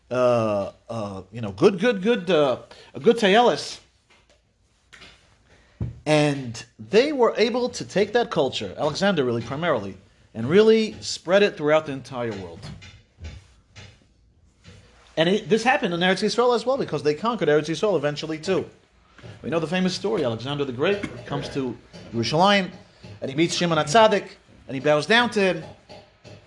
uh, 0.09 0.71
uh, 0.89 1.21
you 1.31 1.41
know, 1.41 1.51
good, 1.51 1.79
good, 1.79 2.01
good, 2.01 2.29
uh, 2.29 2.57
a 2.93 2.99
good 2.99 3.17
taelis 3.17 3.79
and 6.05 6.65
they 6.79 7.13
were 7.13 7.33
able 7.37 7.69
to 7.69 7.85
take 7.85 8.13
that 8.13 8.31
culture, 8.31 8.73
Alexander 8.77 9.23
really 9.23 9.41
primarily, 9.41 9.97
and 10.33 10.49
really 10.49 10.95
spread 11.01 11.43
it 11.43 11.57
throughout 11.57 11.85
the 11.85 11.91
entire 11.91 12.31
world. 12.33 12.59
And 15.17 15.29
it, 15.29 15.49
this 15.49 15.63
happened 15.63 15.93
in 15.93 15.99
Eretz 15.99 16.23
Yisrael 16.23 16.55
as 16.55 16.65
well 16.65 16.77
because 16.77 17.03
they 17.03 17.13
conquered 17.13 17.49
Eretz 17.49 17.69
Yisrael 17.69 17.95
eventually 17.97 18.39
too. 18.39 18.65
We 19.43 19.49
know 19.49 19.59
the 19.59 19.67
famous 19.67 19.93
story. 19.93 20.23
Alexander 20.23 20.65
the 20.65 20.71
Great 20.71 21.25
comes 21.25 21.49
to 21.49 21.77
Jerusalem 22.11 22.71
and 23.21 23.29
he 23.29 23.35
meets 23.35 23.55
Shimon 23.55 23.77
HaTzadik 23.77 24.27
and 24.67 24.75
he 24.75 24.79
bows 24.79 25.05
down 25.05 25.29
to 25.31 25.39
him. 25.39 25.63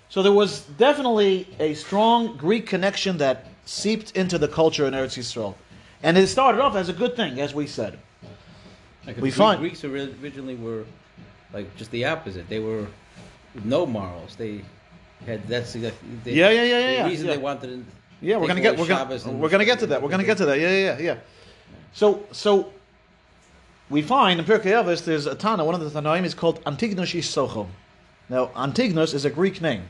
So 0.09 0.23
there 0.23 0.33
was 0.33 0.61
definitely 0.79 1.49
a 1.59 1.75
strong 1.75 2.37
Greek 2.37 2.67
connection 2.67 3.19
that 3.19 3.47
seeped 3.65 4.13
into 4.17 4.39
the 4.39 4.49
culture 4.49 4.87
in 4.87 4.95
Eretz 4.95 5.19
Yisrael. 5.19 5.55
And 6.03 6.19
it 6.19 6.27
started 6.27 6.61
off 6.61 6.77
as 6.77 6.89
a 6.89 6.93
good 6.93 7.17
thing, 7.17 7.41
as 7.41 7.55
we 7.55 7.67
said. 7.67 7.99
Like 9.07 9.17
we 9.19 9.31
find 9.31 9.61
Greeks 9.61 9.85
originally 9.85 10.55
were 10.55 10.85
like 11.53 11.75
just 11.77 11.91
the 11.91 12.05
opposite. 12.05 12.49
They 12.49 12.59
were 12.59 12.87
no 13.65 13.87
morals. 13.87 14.37
They 14.37 14.65
had 15.27 15.47
that's 15.47 15.73
the 15.73 15.93
they, 16.25 16.33
yeah 16.33 16.51
yeah 16.51 16.63
yeah 16.65 16.91
yeah. 16.91 17.03
The 17.05 17.09
reason 17.11 17.27
yeah. 17.27 17.33
they 17.33 17.39
wanted 17.39 17.69
to 17.69 17.85
yeah 18.21 18.37
we're 18.37 18.49
gonna 18.49 18.61
get 18.61 18.79
we're 18.79 18.87
gonna 18.87 19.33
we're 19.33 19.49
gonna 19.49 19.65
get 19.65 19.79
to 19.81 19.87
that 19.89 20.03
we're 20.03 20.09
gonna 20.09 20.25
get 20.25 20.39
to 20.39 20.47
that 20.47 20.59
yeah 20.59 20.71
yeah 20.71 20.99
yeah. 20.99 21.17
So 21.93 22.25
so 22.33 22.73
we 23.91 24.03
find 24.03 24.41
in 24.41 24.47
Pirkei 24.47 24.73
Avos 24.73 25.05
there's 25.05 25.27
a 25.27 25.35
Tana 25.35 25.65
one 25.65 25.75
of 25.75 25.81
the 25.81 26.01
Tanaim 26.01 26.25
is 26.25 26.35
called 26.35 26.63
Antigonus 26.67 27.13
Socho. 27.13 27.67
Now 28.29 28.51
Antigonus 28.57 29.15
is 29.15 29.25
a 29.25 29.31
Greek 29.31 29.61
name 29.61 29.83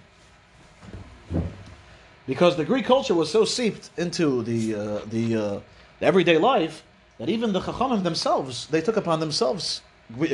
because 2.27 2.57
the 2.57 2.65
Greek 2.65 2.85
culture 2.85 3.15
was 3.15 3.31
so 3.31 3.45
seeped 3.45 3.91
into 3.97 4.43
the 4.43 4.75
uh, 4.75 5.01
the, 5.07 5.37
uh, 5.37 5.61
the 6.01 6.07
everyday 6.07 6.39
life 6.39 6.83
that 7.19 7.29
even 7.29 7.53
the 7.53 7.61
Chachamim 7.61 8.03
themselves, 8.03 8.67
they 8.67 8.81
took 8.81 8.97
upon 8.97 9.21
themselves 9.21 9.83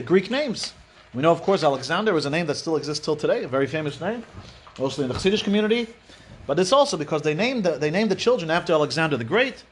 Greek 0.05 0.31
names. 0.31 0.73
We 1.13 1.23
know, 1.23 1.33
of 1.33 1.43
course, 1.43 1.65
Alexander 1.65 2.17
is 2.17 2.25
a 2.25 2.31
name 2.31 2.47
that 2.47 2.55
still 2.55 2.77
exists 2.77 3.05
till 3.05 3.17
today, 3.17 3.45
a 3.45 3.49
very 3.49 3.67
famous 3.67 4.01
name, 4.01 4.25
mostly 4.79 5.05
in 5.05 5.09
the 5.09 5.15
Chassidish 5.15 5.43
community. 5.43 5.89
But 6.47 6.59
it's 6.59 6.73
also 6.73 6.97
because 6.97 7.23
they 7.23 7.35
named 7.35 7.65
the, 7.65 7.73
they 7.73 7.91
named 7.91 8.11
the 8.11 8.17
children 8.17 8.51
after 8.51 8.73
Alexander 8.73 9.17
the 9.17 9.25
Great, 9.25 9.63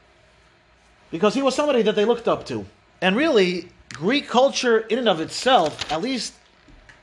because 1.11 1.33
he 1.33 1.41
was 1.41 1.55
somebody 1.55 1.81
that 1.83 1.95
they 1.95 2.05
looked 2.05 2.27
up 2.27 2.45
to. 2.47 2.65
And 3.01 3.15
really, 3.15 3.69
Greek 3.93 4.27
culture, 4.27 4.79
in 4.79 4.99
and 4.99 5.09
of 5.09 5.19
itself, 5.19 5.91
at 5.91 6.01
least 6.01 6.33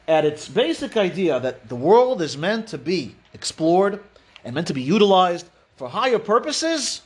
at 0.09 0.25
its 0.25 0.49
basic 0.49 0.97
idea 0.97 1.41
that 1.41 1.69
the 1.69 1.77
world 1.77 2.23
is 2.23 2.37
meant 2.37 2.69
to 2.69 2.79
be 2.79 3.15
explored 3.35 4.01
and 4.45 4.55
meant 4.55 4.69
to 4.69 4.75
be 4.75 4.83
utilized 4.83 5.49
for 5.77 5.89
higher 5.89 6.19
purposes, 6.19 7.03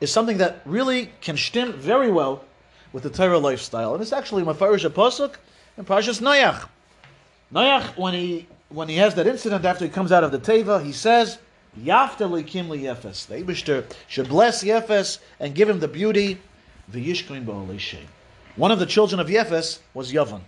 is 0.00 0.12
something 0.12 0.38
that 0.38 0.60
really 0.64 1.10
can 1.20 1.36
stem 1.36 1.72
very 1.72 2.10
well 2.10 2.44
with 2.92 3.02
the 3.02 3.10
Torah 3.10 3.38
lifestyle. 3.38 3.94
And 3.94 4.02
it's 4.02 4.12
actually 4.12 4.42
Mafarish 4.42 4.88
Pasuk 4.90 5.36
in 5.76 5.84
Parashas 5.84 6.20
Noach. 6.20 6.68
Noach, 7.52 7.96
when 7.96 8.14
he 8.14 8.46
when 8.68 8.88
he 8.88 8.96
has 8.96 9.14
that 9.14 9.26
incident 9.26 9.64
after 9.64 9.84
he 9.84 9.90
comes 9.90 10.12
out 10.12 10.24
of 10.24 10.32
the 10.32 10.38
Teva, 10.38 10.82
he 10.82 10.92
says, 10.92 11.38
Yafta 11.78 12.28
likim 12.28 12.68
liyefes. 12.68 13.26
The 13.26 13.42
Abishter 13.42 13.84
should 14.08 14.28
bless 14.28 14.64
Yefes 14.64 15.18
and 15.38 15.54
give 15.54 15.68
him 15.68 15.80
the 15.80 15.88
beauty. 15.88 16.38
V'yishkoin 16.90 17.44
ba'olei 17.44 17.98
One 18.56 18.70
of 18.70 18.78
the 18.78 18.86
children 18.86 19.20
of 19.20 19.28
Yefes 19.28 19.78
was 19.94 20.12
Yavan. 20.12 20.40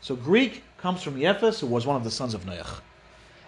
So 0.00 0.16
Greek 0.16 0.62
comes 0.78 1.02
from 1.02 1.16
Yefes, 1.16 1.60
who 1.60 1.66
was 1.66 1.86
one 1.86 1.96
of 1.96 2.04
the 2.04 2.10
sons 2.10 2.34
of 2.34 2.44
Noach. 2.44 2.80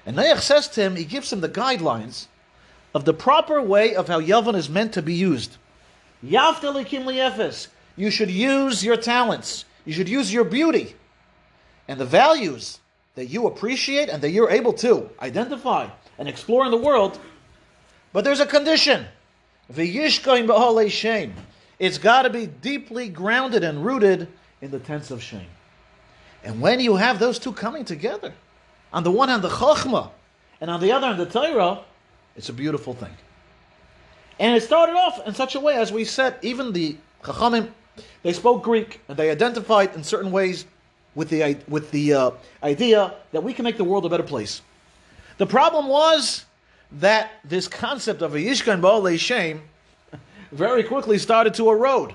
And 0.06 0.16
Noach 0.16 0.40
says 0.40 0.68
to 0.68 0.80
him, 0.80 0.96
he 0.96 1.04
gives 1.04 1.32
him 1.32 1.40
the 1.40 1.48
guidelines 1.48 2.26
of 2.94 3.04
the 3.04 3.14
proper 3.14 3.60
way 3.60 3.94
of 3.94 4.08
how 4.08 4.20
Yavan 4.20 4.56
is 4.56 4.68
meant 4.68 4.94
to 4.94 5.02
be 5.02 5.14
used. 5.14 5.56
Yafta 6.24 6.72
likim 6.72 7.04
liyefes. 7.04 7.68
You 7.96 8.10
should 8.10 8.30
use 8.30 8.84
your 8.84 8.96
talents. 8.96 9.64
You 9.84 9.92
should 9.92 10.08
use 10.08 10.32
your 10.32 10.44
beauty 10.44 10.94
and 11.88 11.98
the 11.98 12.04
values 12.04 12.80
that 13.14 13.26
you 13.26 13.46
appreciate 13.46 14.08
and 14.08 14.22
that 14.22 14.30
you're 14.30 14.50
able 14.50 14.72
to 14.74 15.10
identify 15.20 15.88
and 16.18 16.28
explore 16.28 16.64
in 16.64 16.70
the 16.70 16.76
world. 16.76 17.18
But 18.12 18.24
there's 18.24 18.40
a 18.40 18.46
condition. 18.46 19.06
It's 19.70 20.18
got 21.98 22.22
to 22.22 22.30
be 22.30 22.46
deeply 22.46 23.08
grounded 23.08 23.64
and 23.64 23.84
rooted 23.84 24.28
in 24.60 24.70
the 24.70 24.78
tense 24.78 25.10
of 25.10 25.22
shame. 25.22 25.46
And 26.44 26.60
when 26.60 26.80
you 26.80 26.96
have 26.96 27.18
those 27.18 27.38
two 27.38 27.52
coming 27.52 27.84
together, 27.84 28.32
on 28.92 29.02
the 29.02 29.10
one 29.10 29.28
hand 29.28 29.42
the 29.42 29.48
Chachma, 29.48 30.10
and 30.60 30.70
on 30.70 30.80
the 30.80 30.92
other 30.92 31.06
hand 31.08 31.18
the 31.18 31.26
Torah, 31.26 31.80
it's 32.36 32.48
a 32.48 32.52
beautiful 32.52 32.94
thing. 32.94 33.14
And 34.38 34.54
it 34.54 34.62
started 34.62 34.92
off 34.92 35.26
in 35.26 35.34
such 35.34 35.54
a 35.54 35.60
way, 35.60 35.74
as 35.74 35.92
we 35.92 36.04
said, 36.04 36.36
even 36.42 36.72
the 36.72 36.96
Chachamim, 37.22 37.70
they 38.22 38.32
spoke 38.32 38.62
Greek, 38.62 39.00
and 39.08 39.16
they 39.18 39.30
identified 39.30 39.94
in 39.94 40.04
certain 40.04 40.30
ways 40.30 40.64
with 41.14 41.30
the, 41.30 41.58
with 41.66 41.90
the 41.90 42.14
uh, 42.14 42.30
idea 42.62 43.14
that 43.32 43.42
we 43.42 43.52
can 43.52 43.64
make 43.64 43.76
the 43.76 43.84
world 43.84 44.06
a 44.06 44.08
better 44.08 44.22
place. 44.22 44.62
The 45.38 45.46
problem 45.46 45.88
was 45.88 46.44
that 46.92 47.32
this 47.44 47.66
concept 47.66 48.22
of 48.22 48.34
a 48.34 48.38
Yishkan 48.38 48.80
Ba'olei 48.80 49.18
Shem 49.18 49.62
very 50.52 50.82
quickly 50.84 51.18
started 51.18 51.54
to 51.54 51.68
erode. 51.70 52.14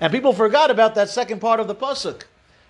And 0.00 0.12
people 0.12 0.32
forgot 0.32 0.70
about 0.70 0.94
that 0.96 1.08
second 1.08 1.40
part 1.40 1.58
of 1.58 1.66
the 1.66 1.74
Pasuk. 1.74 2.24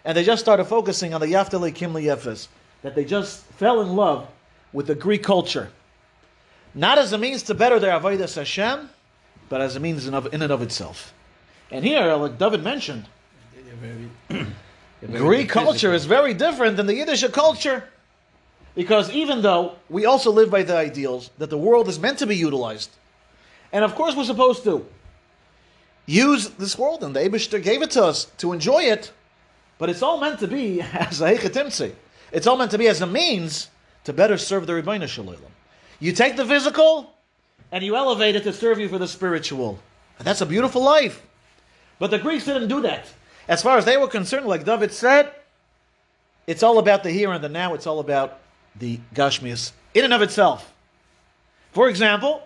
And 0.07 0.17
they 0.17 0.23
just 0.23 0.41
started 0.41 0.67
focusing 0.67 1.15
on 1.15 1.21
the 1.21 1.27
Yaftali 1.27 1.75
Kimli 1.75 2.05
Yefes, 2.05 2.47
that 2.83 2.95
they 2.95 3.05
just 3.05 3.43
fell 3.59 3.81
in 3.83 3.97
love 3.97 4.29
with 4.73 4.87
the 4.87 4.95
Greek 4.95 5.25
culture. 5.25 5.69
Not 6.77 6.97
as 6.97 7.13
a 7.13 7.19
means 7.19 7.43
to 7.45 7.55
better 7.55 7.81
their 7.81 7.99
Avodah 7.99 8.33
Hashem, 8.33 8.89
but 9.49 9.61
as 9.61 9.75
a 9.75 9.81
means 9.81 10.07
in, 10.07 10.15
of, 10.15 10.33
in 10.33 10.43
and 10.43 10.53
of 10.53 10.63
itself. 10.63 11.13
And 11.73 11.85
here, 11.85 12.15
like 12.15 12.39
David 12.39 12.63
mentioned, 12.63 13.07
Greek 15.11 15.49
culture 15.49 15.93
is 15.93 16.05
very 16.05 16.35
different 16.35 16.77
than 16.77 16.87
the 16.87 16.95
Yiddish 16.95 17.27
culture. 17.33 17.83
Because 18.77 19.11
even 19.11 19.43
though 19.43 19.75
we 19.89 20.05
also 20.05 20.31
live 20.31 20.51
by 20.51 20.63
the 20.63 20.77
ideals 20.77 21.31
that 21.39 21.51
the 21.51 21.59
world 21.59 21.89
is 21.89 21.99
meant 21.99 22.21
to 22.21 22.27
be 22.27 22.37
utilized, 22.37 22.91
and 23.73 23.83
of 23.83 23.97
course 23.97 24.15
we're 24.15 24.23
supposed 24.23 24.63
to 24.65 24.87
use 26.05 26.51
this 26.51 26.79
world, 26.79 27.03
and 27.03 27.17
the 27.17 27.21
Abishter 27.21 27.61
gave 27.61 27.83
it 27.83 27.91
to 27.93 28.05
us 28.05 28.27
to 28.39 28.53
enjoy 28.53 28.85
it, 28.85 29.11
but 29.79 29.91
it's 29.91 30.03
all 30.03 30.19
meant 30.19 30.41
to 30.41 30.49
be 30.49 30.81
as 30.93 31.21
a 31.21 31.35
hechetimtzi. 31.35 31.93
It's 32.33 32.47
all 32.47 32.57
meant 32.57 32.71
to 32.73 32.79
be 32.79 32.89
as 32.89 33.01
a 33.01 33.07
means 33.07 33.69
to 34.05 34.13
better 34.13 34.39
serve 34.39 34.67
the 34.67 34.73
Rebbeinu 34.73 35.09
Shalom. 35.09 35.37
You 36.01 36.13
take 36.13 36.37
the 36.37 36.45
physical 36.45 37.15
and 37.73 37.85
you 37.85 37.97
elevate 37.97 38.37
it 38.37 38.45
to 38.45 38.53
serve 38.53 38.79
you 38.79 38.89
for 38.89 38.99
the 38.99 39.09
spiritual. 39.09 39.79
And 40.19 40.27
that's 40.27 40.41
a 40.41 40.47
beautiful 40.47 40.83
life. 40.83 41.23
But 41.99 42.11
the 42.11 42.19
Greeks 42.19 42.45
didn't 42.45 42.69
do 42.69 42.83
that. 42.83 43.07
As 43.49 43.63
far 43.63 43.79
as 43.79 43.85
they 43.85 43.97
were 43.97 44.09
concerned, 44.09 44.47
like 44.47 44.65
David 44.65 44.93
said, 44.93 45.33
it's 46.47 46.63
all 46.63 46.79
about 46.79 47.03
the 47.03 47.11
here 47.11 47.33
and 47.33 47.43
the 47.43 47.49
now. 47.49 47.75
It's 47.75 47.87
all 47.87 48.01
about 48.01 48.39
the 48.77 49.01
Gashmias 49.15 49.73
in 49.95 50.05
and 50.05 50.13
of 50.13 50.23
itself. 50.23 50.73
For 51.73 51.89
example, 51.89 52.43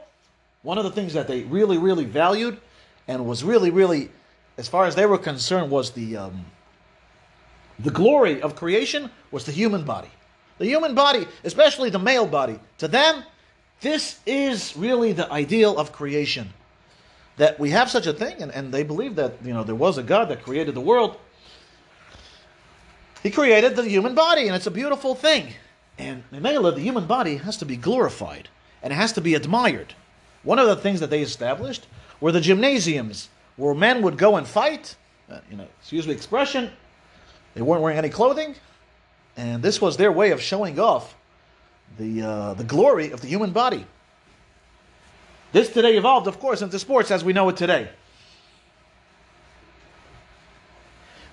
one 0.62 0.78
of 0.78 0.84
the 0.84 0.90
things 0.90 1.14
that 1.14 1.26
they 1.26 1.42
really, 1.42 1.78
really 1.78 2.04
valued 2.04 2.60
and 3.08 3.26
was 3.26 3.42
really, 3.44 3.70
really, 3.70 4.10
as 4.56 4.68
far 4.68 4.84
as 4.84 4.94
they 4.94 5.06
were 5.06 5.18
concerned, 5.18 5.70
was 5.70 5.90
the 5.92 6.16
um, 6.16 6.44
the 7.82 7.90
glory 7.90 8.42
of 8.42 8.56
creation 8.56 9.10
was 9.30 9.44
the 9.44 9.52
human 9.52 9.84
body. 9.84 10.10
The 10.58 10.66
human 10.66 10.94
body, 10.94 11.26
especially 11.44 11.90
the 11.90 11.98
male 11.98 12.26
body, 12.26 12.58
to 12.78 12.88
them, 12.88 13.24
this 13.80 14.20
is 14.26 14.76
really 14.76 15.12
the 15.12 15.30
ideal 15.32 15.78
of 15.78 15.92
creation 15.92 16.52
that 17.38 17.58
we 17.58 17.70
have 17.70 17.90
such 17.90 18.06
a 18.06 18.12
thing, 18.12 18.42
and, 18.42 18.52
and 18.52 18.72
they 18.72 18.82
believe 18.82 19.16
that 19.16 19.34
you 19.42 19.54
know 19.54 19.64
there 19.64 19.74
was 19.74 19.96
a 19.96 20.02
God 20.02 20.28
that 20.28 20.42
created 20.42 20.74
the 20.74 20.80
world. 20.80 21.16
He 23.22 23.30
created 23.30 23.76
the 23.76 23.84
human 23.84 24.14
body, 24.14 24.46
and 24.46 24.54
it's 24.54 24.66
a 24.66 24.70
beautiful 24.70 25.14
thing. 25.14 25.54
And 25.98 26.22
Mimela, 26.32 26.74
the 26.74 26.80
human 26.80 27.06
body 27.06 27.36
has 27.36 27.58
to 27.58 27.66
be 27.66 27.76
glorified 27.76 28.48
and 28.82 28.92
it 28.92 28.96
has 28.96 29.12
to 29.12 29.20
be 29.20 29.34
admired. 29.34 29.94
One 30.42 30.58
of 30.58 30.66
the 30.66 30.76
things 30.76 31.00
that 31.00 31.10
they 31.10 31.20
established 31.20 31.86
were 32.20 32.32
the 32.32 32.40
gymnasiums 32.40 33.28
where 33.56 33.74
men 33.74 34.02
would 34.02 34.16
go 34.16 34.36
and 34.36 34.46
fight. 34.46 34.96
Uh, 35.28 35.40
you 35.50 35.56
know, 35.56 35.66
excuse 35.78 36.06
me, 36.06 36.14
expression. 36.14 36.70
They 37.54 37.62
weren't 37.62 37.82
wearing 37.82 37.98
any 37.98 38.10
clothing, 38.10 38.54
and 39.36 39.62
this 39.62 39.80
was 39.80 39.96
their 39.96 40.12
way 40.12 40.30
of 40.30 40.40
showing 40.40 40.78
off 40.78 41.14
the 41.98 42.22
uh, 42.22 42.54
the 42.54 42.64
glory 42.64 43.10
of 43.10 43.20
the 43.20 43.26
human 43.26 43.50
body. 43.50 43.84
This 45.52 45.68
today 45.68 45.96
evolved, 45.96 46.28
of 46.28 46.38
course, 46.38 46.62
into 46.62 46.78
sports 46.78 47.10
as 47.10 47.24
we 47.24 47.32
know 47.32 47.48
it 47.48 47.56
today. 47.56 47.88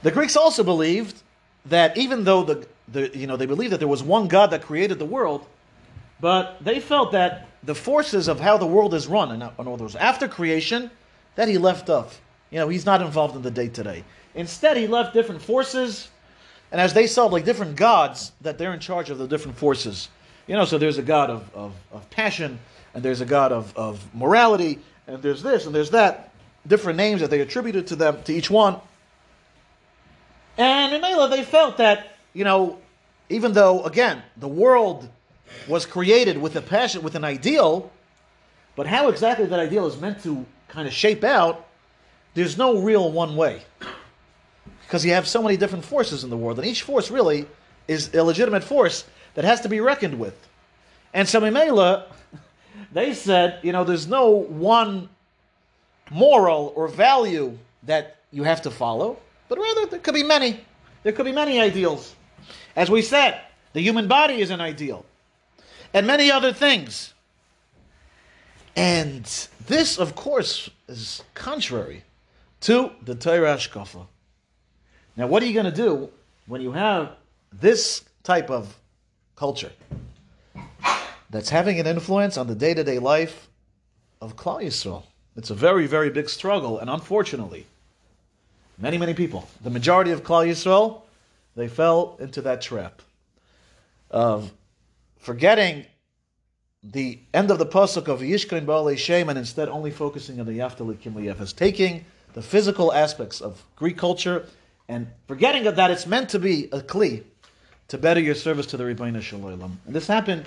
The 0.01 0.12
Greeks 0.12 0.36
also 0.36 0.63
believed 0.63 1.21
that 1.65 1.97
even 1.97 2.24
though 2.24 2.43
the, 2.43 2.67
the 2.88 3.15
you 3.17 3.27
know 3.27 3.38
they 3.38 3.45
believed 3.45 3.74
that 3.74 3.79
there 3.79 3.88
was 3.88 4.01
one 4.01 4.27
God 4.27 4.51
that 4.51 4.63
created 4.63 5.00
the 5.00 5.05
world, 5.05 5.45
but 6.19 6.57
they 6.62 6.79
felt 6.79 7.12
that 7.12 7.47
the 7.63 7.75
forces 7.75 8.27
of 8.27 8.39
how 8.39 8.57
the 8.57 8.65
world 8.65 8.93
is 8.93 9.07
run, 9.07 9.31
and 9.31 9.43
in 9.43 9.50
other 9.59 9.83
words, 9.83 9.95
after 9.95 10.27
creation, 10.27 10.89
that 11.36 11.47
he 11.47 11.57
left 11.57 11.89
off. 11.89 12.21
You 12.50 12.60
know, 12.60 12.70
he's 12.70 12.86
not 12.86 13.01
involved 13.01 13.36
in 13.36 13.42
the 13.42 13.51
day 13.51 13.68
today. 13.68 14.04
Instead, 14.36 14.77
he 14.77 14.88
left 14.88 15.13
different 15.13 15.42
forces, 15.42 16.10
and 16.72 16.80
as 16.80 16.94
they 16.94 17.08
saw, 17.08 17.25
like 17.25 17.46
different 17.46 17.75
gods, 17.75 18.32
that 18.42 18.58
they're 18.58 18.74
in 18.74 18.80
charge 18.80 19.10
of 19.10 19.18
the 19.18 19.27
different 19.27 19.58
forces. 19.58 20.10
You 20.48 20.56
know, 20.56 20.66
so 20.66 20.77
there's 20.77 20.98
a 20.98 21.01
God 21.01 21.30
of, 21.30 21.56
of, 21.56 21.74
of 21.92 22.10
passion, 22.10 22.60
and 22.94 23.04
there's 23.04 23.22
a 23.22 23.25
God 23.25 23.51
of, 23.51 23.75
of 23.75 24.16
morality, 24.16 24.80
and 25.08 25.22
there's 25.22 25.44
this 25.44 25.66
and 25.66 25.75
there's 25.75 25.92
that, 25.92 26.32
different 26.66 26.98
names 26.98 27.22
that 27.22 27.30
they 27.30 27.42
attributed 27.42 27.88
to 27.88 27.96
them, 27.96 28.22
to 28.24 28.34
each 28.34 28.50
one. 28.50 28.77
And 30.58 30.94
in 30.94 31.01
Mela, 31.01 31.30
they 31.30 31.44
felt 31.44 31.77
that, 31.77 32.18
you 32.34 32.44
know, 32.44 32.80
even 33.30 33.54
though, 33.54 33.84
again, 33.84 34.24
the 34.38 34.48
world 34.48 35.08
was 35.68 35.86
created 35.86 36.38
with 36.38 36.56
a 36.56 36.62
passion, 36.62 37.04
with 37.04 37.16
an 37.16 37.24
ideal, 37.24 37.92
but 38.75 38.88
how 38.88 39.10
exactly 39.10 39.46
that 39.46 39.60
ideal 39.60 39.86
is 39.86 40.00
meant 40.00 40.24
to 40.24 40.46
kind 40.68 40.88
of 40.88 40.94
shape 40.94 41.24
out, 41.24 41.66
there's 42.38 42.56
no 42.56 42.77
real 42.77 43.12
one 43.12 43.36
way. 43.36 43.63
Because 44.84 45.03
you 45.03 45.12
have 45.13 45.27
so 45.27 45.41
many 45.41 45.58
different 45.58 45.84
forces 45.84 46.24
in 46.24 46.29
the 46.29 46.38
world, 46.38 46.60
and 46.60 46.67
each 46.67 46.84
force 46.84 47.10
really 47.10 47.48
is 47.88 48.13
a 48.13 48.24
legitimate 48.24 48.63
force 48.63 49.06
that 49.34 49.44
has 49.44 49.62
to 49.62 49.70
be 49.70 49.79
reckoned 49.79 50.20
with. 50.20 50.48
And 51.15 51.27
so 51.27 51.41
Mimela, 51.41 52.03
they 52.94 53.15
said, 53.15 53.60
you 53.63 53.72
know, 53.72 53.84
there's 53.84 54.06
no 54.08 54.29
one 54.29 55.10
moral 56.12 56.74
or 56.75 56.88
value 56.88 57.58
that 57.84 58.17
you 58.32 58.44
have 58.44 58.62
to 58.62 58.72
follow, 58.72 59.17
but 59.50 59.58
rather 59.58 59.88
there 59.88 60.00
could 60.00 60.13
be 60.13 60.24
many. 60.24 60.60
There 61.01 61.13
could 61.13 61.25
be 61.25 61.32
many 61.32 61.60
ideals. 61.60 62.13
As 62.75 62.91
we 62.91 63.01
said, 63.01 63.41
the 63.74 63.82
human 63.82 64.08
body 64.08 64.41
is 64.41 64.51
an 64.51 64.62
ideal, 64.62 65.06
and 65.91 66.06
many 66.06 66.29
other 66.29 66.53
things. 66.53 67.15
And 68.75 69.25
this, 69.65 69.98
of 69.98 70.13
course, 70.13 70.70
is 70.88 71.24
contrary 71.34 72.03
to 72.62 72.92
the 73.04 73.16
Torah 73.16 73.56
Ashkafa. 73.56 74.06
Now, 75.16 75.28
what 75.28 75.42
are 75.44 75.46
you 75.46 75.54
going 75.54 75.66
to 75.66 75.72
do 75.72 76.10
when 76.46 76.62
you 76.62 76.72
have 76.72 77.12
this 77.52 78.04
type 78.24 78.50
of 78.50 78.78
culture? 79.36 79.72
that's 81.30 81.50
having 81.50 81.80
an 81.80 81.88
influence 81.88 82.38
on 82.38 82.48
the 82.48 82.56
day 82.56 82.74
to 82.74 82.84
day 82.84 83.00
life 83.00 83.48
of 84.22 84.36
Klal 84.36 84.64
Yisrael. 84.64 85.04
It's 85.36 85.50
a 85.50 85.56
very, 85.56 85.86
very 85.86 86.10
big 86.10 86.30
struggle, 86.30 86.80
and 86.80 86.90
unfortunately, 86.90 87.66
many, 88.78 88.98
many 88.98 89.14
people, 89.14 89.48
the 89.62 89.70
majority 89.70 90.12
of 90.12 90.24
Klal 90.24 90.48
Yisrael, 90.48 91.02
they 91.56 91.68
fell 91.68 92.18
into 92.20 92.42
that 92.44 92.62
trap 92.62 93.02
of 94.10 94.52
forgetting 95.20 95.86
the 96.84 97.20
end 97.34 97.52
of 97.52 97.60
the 97.60 97.66
pasuk 97.66 98.08
of 98.08 98.22
Yishkain 98.22 98.66
Baalei 98.66 98.98
Shem 98.98 99.28
and 99.30 99.38
instead 99.38 99.68
only 99.68 99.92
focusing 99.92 100.40
on 100.40 100.46
the 100.46 100.54
Yaftali 100.54 100.96
Kimliyef, 100.96 101.56
taking 101.56 102.06
the 102.38 102.44
physical 102.44 102.94
aspects 102.94 103.41
of 103.41 103.63
Greek 103.75 103.98
culture 103.98 104.46
and 104.88 105.08
forgetting 105.27 105.63
that 105.63 105.89
it's 105.89 106.06
meant 106.06 106.29
to 106.29 106.38
be 106.38 106.65
a 106.65 106.82
kli 106.82 107.24
to 107.88 107.98
better 107.98 108.20
your 108.20 108.36
service 108.36 108.67
to 108.67 108.77
the 108.77 108.84
Rebbeinu 108.84 109.24
Shalom. 109.24 109.79
And 109.88 109.96
this 109.96 110.06
happened, 110.06 110.46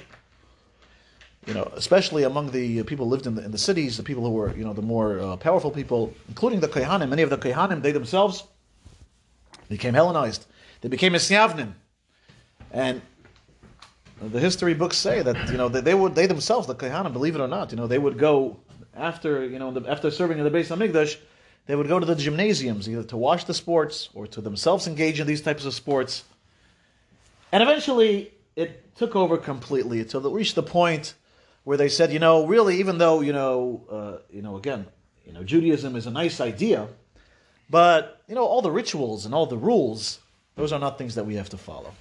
you 1.46 1.52
know, 1.52 1.64
especially 1.74 2.22
among 2.22 2.52
the 2.52 2.84
people 2.84 3.06
who 3.06 3.10
lived 3.10 3.26
in 3.26 3.34
the, 3.34 3.44
in 3.44 3.50
the 3.50 3.58
cities, 3.58 3.96
the 3.96 4.04
people 4.04 4.22
who 4.22 4.30
were, 4.30 4.54
you 4.56 4.62
know, 4.62 4.72
the 4.72 4.82
more 4.82 5.18
uh, 5.18 5.36
powerful 5.36 5.72
people, 5.72 6.14
including 6.28 6.60
the 6.60 6.68
Kohanim. 6.68 7.08
Many 7.08 7.22
of 7.22 7.30
the 7.30 7.38
Kohanim, 7.38 7.82
they 7.82 7.90
themselves 7.90 8.44
became 9.68 9.94
Hellenized. 9.94 10.46
They 10.82 10.88
became 10.88 11.14
Isyavnim. 11.14 11.72
And 12.70 13.02
the 14.22 14.38
history 14.38 14.74
books 14.74 14.96
say 14.96 15.22
that 15.22 15.50
you 15.50 15.56
know 15.56 15.68
they, 15.68 15.80
they 15.80 15.94
would 15.94 16.14
they 16.14 16.28
themselves 16.28 16.68
the 16.68 16.76
Kohanim, 16.76 17.12
believe 17.12 17.34
it 17.34 17.40
or 17.40 17.48
not, 17.48 17.72
you 17.72 17.76
know 17.76 17.88
they 17.88 17.98
would 17.98 18.16
go 18.16 18.58
after 18.94 19.44
you 19.44 19.58
know 19.58 19.72
the, 19.72 19.90
after 19.90 20.12
serving 20.12 20.38
in 20.38 20.44
the 20.44 20.50
Beis 20.50 20.68
Hamikdash, 20.68 21.16
they 21.66 21.76
would 21.76 21.88
go 21.88 21.98
to 21.98 22.06
the 22.06 22.14
gymnasiums 22.14 22.88
either 22.88 23.04
to 23.04 23.16
watch 23.16 23.44
the 23.44 23.54
sports 23.54 24.08
or 24.14 24.26
to 24.26 24.40
themselves 24.40 24.86
engage 24.86 25.20
in 25.20 25.26
these 25.26 25.42
types 25.42 25.64
of 25.64 25.74
sports, 25.74 26.24
and 27.52 27.62
eventually 27.62 28.32
it 28.56 28.94
took 28.96 29.16
over 29.16 29.36
completely 29.36 30.00
until 30.00 30.26
it 30.26 30.32
reached 30.32 30.54
the 30.54 30.62
point 30.62 31.14
where 31.64 31.76
they 31.76 31.88
said, 31.88 32.12
you 32.12 32.18
know, 32.18 32.46
really, 32.46 32.78
even 32.78 32.98
though 32.98 33.20
you 33.20 33.32
know, 33.32 33.82
uh, 33.90 34.16
you 34.30 34.42
know, 34.42 34.56
again, 34.56 34.86
you 35.26 35.32
know, 35.32 35.44
Judaism 35.44 35.96
is 35.96 36.06
a 36.06 36.10
nice 36.10 36.40
idea, 36.40 36.88
but 37.68 38.22
you 38.26 38.34
know, 38.34 38.44
all 38.44 38.62
the 38.62 38.70
rituals 38.70 39.26
and 39.26 39.34
all 39.34 39.46
the 39.46 39.58
rules, 39.58 40.18
those 40.56 40.72
are 40.72 40.80
not 40.80 40.98
things 40.98 41.14
that 41.14 41.24
we 41.24 41.34
have 41.36 41.50
to 41.50 41.56
follow. 41.58 41.92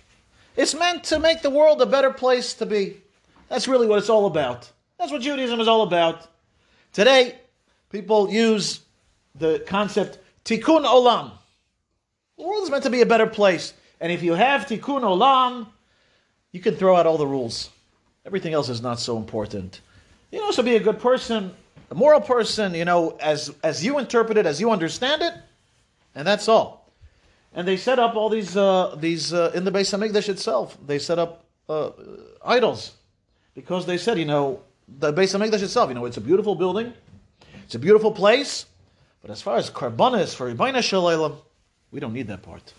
It's 0.55 0.73
meant 0.73 1.03
to 1.05 1.19
make 1.19 1.41
the 1.41 1.49
world 1.49 1.81
a 1.81 1.85
better 1.85 2.11
place 2.11 2.53
to 2.55 2.65
be. 2.65 2.97
That's 3.49 3.67
really 3.67 3.87
what 3.87 3.99
it's 3.99 4.09
all 4.09 4.25
about. 4.25 4.71
That's 4.97 5.11
what 5.11 5.21
Judaism 5.21 5.59
is 5.59 5.67
all 5.67 5.83
about. 5.83 6.27
Today, 6.91 7.35
people 7.89 8.29
use 8.29 8.81
the 9.35 9.63
concept 9.67 10.19
tikkun 10.45 10.85
olam. 10.85 11.31
The 12.37 12.43
world 12.43 12.63
is 12.63 12.69
meant 12.69 12.83
to 12.83 12.89
be 12.89 13.01
a 13.01 13.05
better 13.05 13.27
place. 13.27 13.73
And 13.99 14.11
if 14.11 14.23
you 14.23 14.33
have 14.33 14.65
tikkun 14.65 15.01
olam, 15.01 15.67
you 16.51 16.59
can 16.59 16.75
throw 16.75 16.95
out 16.95 17.05
all 17.05 17.17
the 17.17 17.27
rules. 17.27 17.69
Everything 18.25 18.53
else 18.53 18.69
is 18.69 18.81
not 18.81 18.99
so 18.99 19.17
important. 19.17 19.81
You 20.31 20.39
know, 20.39 20.51
so 20.51 20.63
be 20.63 20.75
a 20.75 20.79
good 20.79 20.99
person, 20.99 21.51
a 21.89 21.95
moral 21.95 22.21
person, 22.21 22.73
you 22.75 22.85
know, 22.85 23.17
as, 23.19 23.53
as 23.63 23.83
you 23.83 23.97
interpret 23.97 24.37
it, 24.37 24.45
as 24.45 24.61
you 24.61 24.71
understand 24.71 25.21
it, 25.21 25.33
and 26.13 26.27
that's 26.27 26.47
all 26.47 26.79
and 27.53 27.67
they 27.67 27.77
set 27.77 27.99
up 27.99 28.15
all 28.15 28.29
these 28.29 28.55
uh, 28.55 28.95
these 28.99 29.33
uh, 29.33 29.51
in 29.53 29.63
the 29.63 29.71
Beis 29.71 29.97
Hamikdash 29.97 30.29
itself. 30.29 30.77
They 30.85 30.99
set 30.99 31.19
up 31.19 31.45
uh, 31.67 31.91
idols 32.45 32.93
because 33.55 33.85
they 33.85 33.97
said, 33.97 34.17
you 34.17 34.25
know, 34.25 34.61
the 34.87 35.11
Beis 35.11 35.37
Hamikdash 35.37 35.63
itself, 35.63 35.89
you 35.89 35.95
know, 35.95 36.05
it's 36.05 36.17
a 36.17 36.21
beautiful 36.21 36.55
building, 36.55 36.93
it's 37.63 37.75
a 37.75 37.79
beautiful 37.79 38.11
place, 38.11 38.65
but 39.21 39.31
as 39.31 39.41
far 39.41 39.57
as 39.57 39.69
karbanis 39.69 40.35
for 40.35 40.53
Rebbeinu 40.53 40.81
Shalom, 40.81 41.37
we 41.91 41.99
don't 41.99 42.13
need 42.13 42.27
that 42.27 42.41
part. 42.41 42.73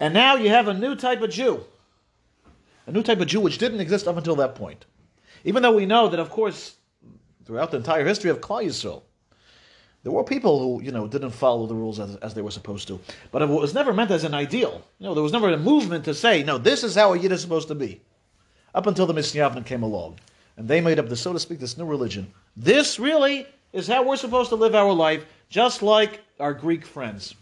And 0.00 0.14
now 0.14 0.36
you 0.36 0.48
have 0.48 0.68
a 0.68 0.74
new 0.74 0.96
type 0.96 1.22
of 1.22 1.30
Jew, 1.30 1.64
a 2.86 2.92
new 2.92 3.02
type 3.02 3.20
of 3.20 3.26
Jew 3.26 3.40
which 3.40 3.58
didn't 3.58 3.80
exist 3.80 4.08
up 4.08 4.16
until 4.16 4.36
that 4.36 4.54
point. 4.54 4.84
Even 5.44 5.62
though 5.62 5.74
we 5.74 5.86
know 5.86 6.08
that, 6.08 6.20
of 6.20 6.30
course, 6.30 6.76
throughout 7.44 7.70
the 7.70 7.76
entire 7.76 8.04
history 8.04 8.30
of 8.30 8.40
Klal 8.40 8.64
Yisrael, 8.64 9.02
there 10.02 10.12
were 10.12 10.24
people 10.24 10.58
who, 10.58 10.82
you 10.84 10.92
know, 10.92 11.06
didn't 11.06 11.30
follow 11.30 11.66
the 11.66 11.74
rules 11.74 11.98
as, 11.98 12.16
as 12.16 12.34
they 12.34 12.42
were 12.42 12.50
supposed 12.50 12.88
to. 12.88 13.00
But 13.30 13.42
it 13.42 13.48
was 13.48 13.72
never 13.72 13.92
meant 13.92 14.10
as 14.10 14.24
an 14.24 14.34
ideal. 14.34 14.82
You 14.98 15.06
know, 15.06 15.14
there 15.14 15.22
was 15.22 15.32
never 15.32 15.50
a 15.50 15.56
movement 15.56 16.04
to 16.04 16.14
say, 16.14 16.42
no, 16.42 16.58
this 16.58 16.84
is 16.84 16.94
how 16.94 17.14
a 17.14 17.18
Yid 17.18 17.32
is 17.32 17.40
supposed 17.40 17.68
to 17.68 17.74
be. 17.74 18.02
Up 18.74 18.86
until 18.86 19.06
the 19.06 19.14
Misyavnim 19.14 19.64
came 19.64 19.82
along. 19.82 20.18
And 20.56 20.68
they 20.68 20.82
made 20.82 20.98
up, 20.98 21.08
the, 21.08 21.16
so 21.16 21.32
to 21.32 21.38
speak, 21.38 21.58
this 21.58 21.78
new 21.78 21.86
religion. 21.86 22.32
This 22.54 22.98
really 22.98 23.46
is 23.74 23.88
how 23.88 24.04
we're 24.04 24.16
supposed 24.16 24.48
to 24.50 24.54
live 24.54 24.74
our 24.74 24.92
life, 24.92 25.26
just 25.50 25.82
like 25.82 26.20
our 26.40 26.54
Greek 26.54 26.86
friends. 26.86 27.34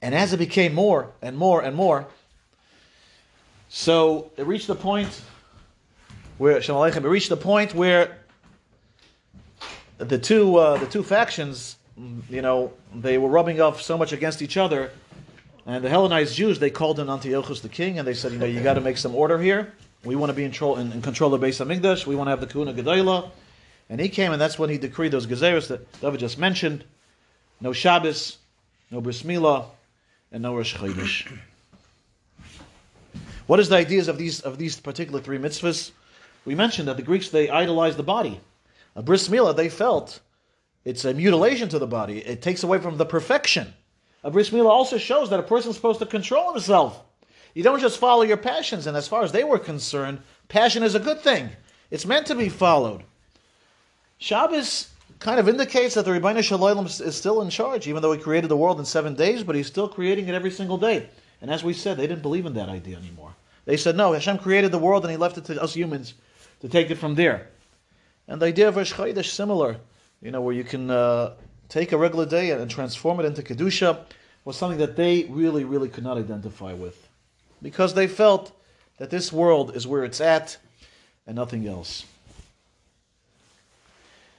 And 0.00 0.14
as 0.14 0.32
it 0.32 0.38
became 0.38 0.74
more 0.74 1.12
and 1.22 1.36
more 1.36 1.62
and 1.62 1.76
more, 1.76 2.06
so 3.68 4.30
it 4.38 4.46
reached 4.46 4.66
the 4.66 4.74
point 4.74 5.20
where, 6.38 6.62
Shalom 6.62 6.90
Aleichem, 6.90 7.04
it 7.04 7.08
reached 7.08 7.28
the 7.28 7.36
point 7.36 7.74
where 7.74 8.16
the 9.98 10.18
two 10.18 10.56
uh, 10.56 10.78
the 10.78 10.86
two 10.86 11.02
factions, 11.02 11.76
you 12.30 12.40
know, 12.40 12.72
they 12.94 13.18
were 13.18 13.28
rubbing 13.28 13.60
off 13.60 13.82
so 13.82 13.98
much 13.98 14.12
against 14.12 14.40
each 14.40 14.56
other, 14.56 14.90
and 15.66 15.84
the 15.84 15.90
Hellenized 15.90 16.34
Jews 16.34 16.58
they 16.58 16.70
called 16.70 17.00
in 17.00 17.10
Antiochus 17.10 17.60
the 17.60 17.68
king, 17.68 17.98
and 17.98 18.08
they 18.08 18.14
said, 18.14 18.32
you 18.32 18.38
know, 18.38 18.46
you 18.46 18.62
got 18.62 18.74
to 18.74 18.80
make 18.80 18.96
some 18.96 19.14
order 19.14 19.38
here. 19.38 19.74
We 20.04 20.14
want 20.14 20.30
to 20.30 20.34
be 20.34 20.44
in 20.44 20.52
control 20.52 20.78
in, 20.78 20.92
in 20.92 21.02
control 21.02 21.34
of 21.34 21.42
Beis 21.42 21.62
Hamikdash. 21.62 22.06
We 22.06 22.14
want 22.14 22.28
to 22.28 22.30
have 22.30 22.40
the 22.40 22.46
Kuna 22.46 22.72
Gedayla. 22.72 23.30
And 23.90 24.00
he 24.00 24.08
came, 24.08 24.32
and 24.32 24.40
that's 24.40 24.58
when 24.58 24.70
he 24.70 24.78
decreed 24.78 25.12
those 25.12 25.26
gezeres 25.26 25.68
that 25.68 26.00
David 26.00 26.20
just 26.20 26.38
mentioned: 26.38 26.84
no 27.60 27.72
Shabbos, 27.72 28.38
no 28.90 29.00
Bris 29.00 29.22
Milah, 29.22 29.66
and 30.32 30.42
no 30.42 30.56
Rosh 30.56 30.76
Chodesh. 30.76 31.38
What 33.46 33.60
is 33.60 33.70
the 33.70 33.76
ideas 33.76 34.08
of 34.08 34.18
these 34.18 34.40
of 34.42 34.58
these 34.58 34.78
particular 34.78 35.20
three 35.20 35.38
mitzvahs? 35.38 35.92
We 36.44 36.54
mentioned 36.54 36.88
that 36.88 36.96
the 36.96 37.02
Greeks 37.02 37.30
they 37.30 37.48
idolized 37.48 37.96
the 37.96 38.02
body. 38.02 38.40
A 38.94 39.02
bris 39.02 39.28
milah, 39.28 39.54
they 39.54 39.68
felt 39.68 40.20
it's 40.84 41.04
a 41.04 41.14
mutilation 41.14 41.68
to 41.68 41.78
the 41.78 41.86
body. 41.86 42.18
It 42.18 42.42
takes 42.42 42.62
away 42.62 42.78
from 42.78 42.96
the 42.96 43.06
perfection. 43.06 43.72
A 44.24 44.30
bris 44.30 44.50
milah 44.50 44.70
also 44.70 44.98
shows 44.98 45.30
that 45.30 45.40
a 45.40 45.44
person 45.44 45.70
is 45.70 45.76
supposed 45.76 46.00
to 46.00 46.06
control 46.06 46.52
himself. 46.52 47.02
You 47.54 47.62
don't 47.62 47.80
just 47.80 47.98
follow 47.98 48.22
your 48.22 48.36
passions. 48.36 48.86
And 48.86 48.96
as 48.96 49.08
far 49.08 49.22
as 49.22 49.32
they 49.32 49.44
were 49.44 49.58
concerned, 49.58 50.20
passion 50.48 50.82
is 50.82 50.94
a 50.94 51.00
good 51.00 51.20
thing. 51.20 51.48
It's 51.90 52.06
meant 52.06 52.26
to 52.26 52.34
be 52.34 52.48
followed. 52.48 53.02
Shabbos 54.18 54.90
kind 55.20 55.40
of 55.40 55.48
indicates 55.48 55.94
that 55.94 56.04
the 56.04 56.10
Rebbeinu 56.10 56.42
Shalom 56.42 56.86
is 56.86 57.16
still 57.16 57.42
in 57.42 57.50
charge, 57.50 57.86
even 57.88 58.02
though 58.02 58.12
he 58.12 58.20
created 58.20 58.50
the 58.50 58.56
world 58.56 58.78
in 58.78 58.84
seven 58.84 59.14
days, 59.14 59.42
but 59.42 59.56
he's 59.56 59.66
still 59.66 59.88
creating 59.88 60.28
it 60.28 60.34
every 60.34 60.50
single 60.50 60.76
day. 60.76 61.08
And 61.40 61.50
as 61.50 61.64
we 61.64 61.72
said, 61.72 61.96
they 61.96 62.06
didn't 62.06 62.22
believe 62.22 62.46
in 62.46 62.54
that 62.54 62.68
idea 62.68 62.96
anymore. 62.96 63.34
They 63.64 63.76
said, 63.76 63.96
no, 63.96 64.12
Hashem 64.12 64.38
created 64.38 64.72
the 64.72 64.78
world 64.78 65.04
and 65.04 65.10
he 65.10 65.16
left 65.16 65.38
it 65.38 65.44
to 65.46 65.62
us 65.62 65.74
humans 65.74 66.14
to 66.60 66.68
take 66.68 66.90
it 66.90 66.96
from 66.96 67.14
there. 67.14 67.48
And 68.26 68.42
the 68.42 68.46
idea 68.46 68.68
of 68.68 68.76
Rosh 68.76 68.92
Chodesh 68.92 69.26
similar, 69.26 69.76
you 70.20 70.30
know, 70.30 70.40
where 70.40 70.54
you 70.54 70.64
can 70.64 70.90
uh, 70.90 71.34
take 71.68 71.92
a 71.92 71.98
regular 71.98 72.26
day 72.26 72.50
and 72.50 72.70
transform 72.70 73.20
it 73.20 73.26
into 73.26 73.42
Kedusha, 73.42 74.00
was 74.44 74.56
something 74.56 74.78
that 74.78 74.96
they 74.96 75.24
really, 75.24 75.64
really 75.64 75.88
could 75.88 76.04
not 76.04 76.18
identify 76.18 76.72
with. 76.72 77.08
Because 77.62 77.94
they 77.94 78.06
felt 78.06 78.52
that 78.98 79.10
this 79.10 79.32
world 79.32 79.76
is 79.76 79.86
where 79.86 80.04
it's 80.04 80.20
at 80.20 80.56
and 81.26 81.36
nothing 81.36 81.66
else. 81.66 82.04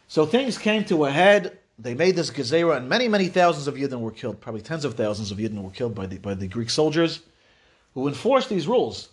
So 0.09 0.25
things 0.25 0.57
came 0.57 0.83
to 0.85 1.05
a 1.05 1.11
head. 1.11 1.59
They 1.77 1.93
made 1.93 2.15
this 2.15 2.31
gezerah, 2.31 2.77
and 2.77 2.89
many, 2.89 3.07
many 3.07 3.27
thousands 3.27 3.67
of 3.67 3.75
Yidden 3.75 3.99
were 4.01 4.11
killed. 4.11 4.41
Probably 4.41 4.59
tens 4.59 4.83
of 4.83 4.95
thousands 4.95 5.31
of 5.31 5.37
Yidden 5.37 5.61
were 5.61 5.69
killed 5.69 5.93
by 5.93 6.07
the, 6.07 6.17
by 6.17 6.33
the 6.33 6.47
Greek 6.47 6.71
soldiers 6.71 7.21
who 7.93 8.07
enforced 8.07 8.49
these 8.49 8.67
rules. 8.67 9.09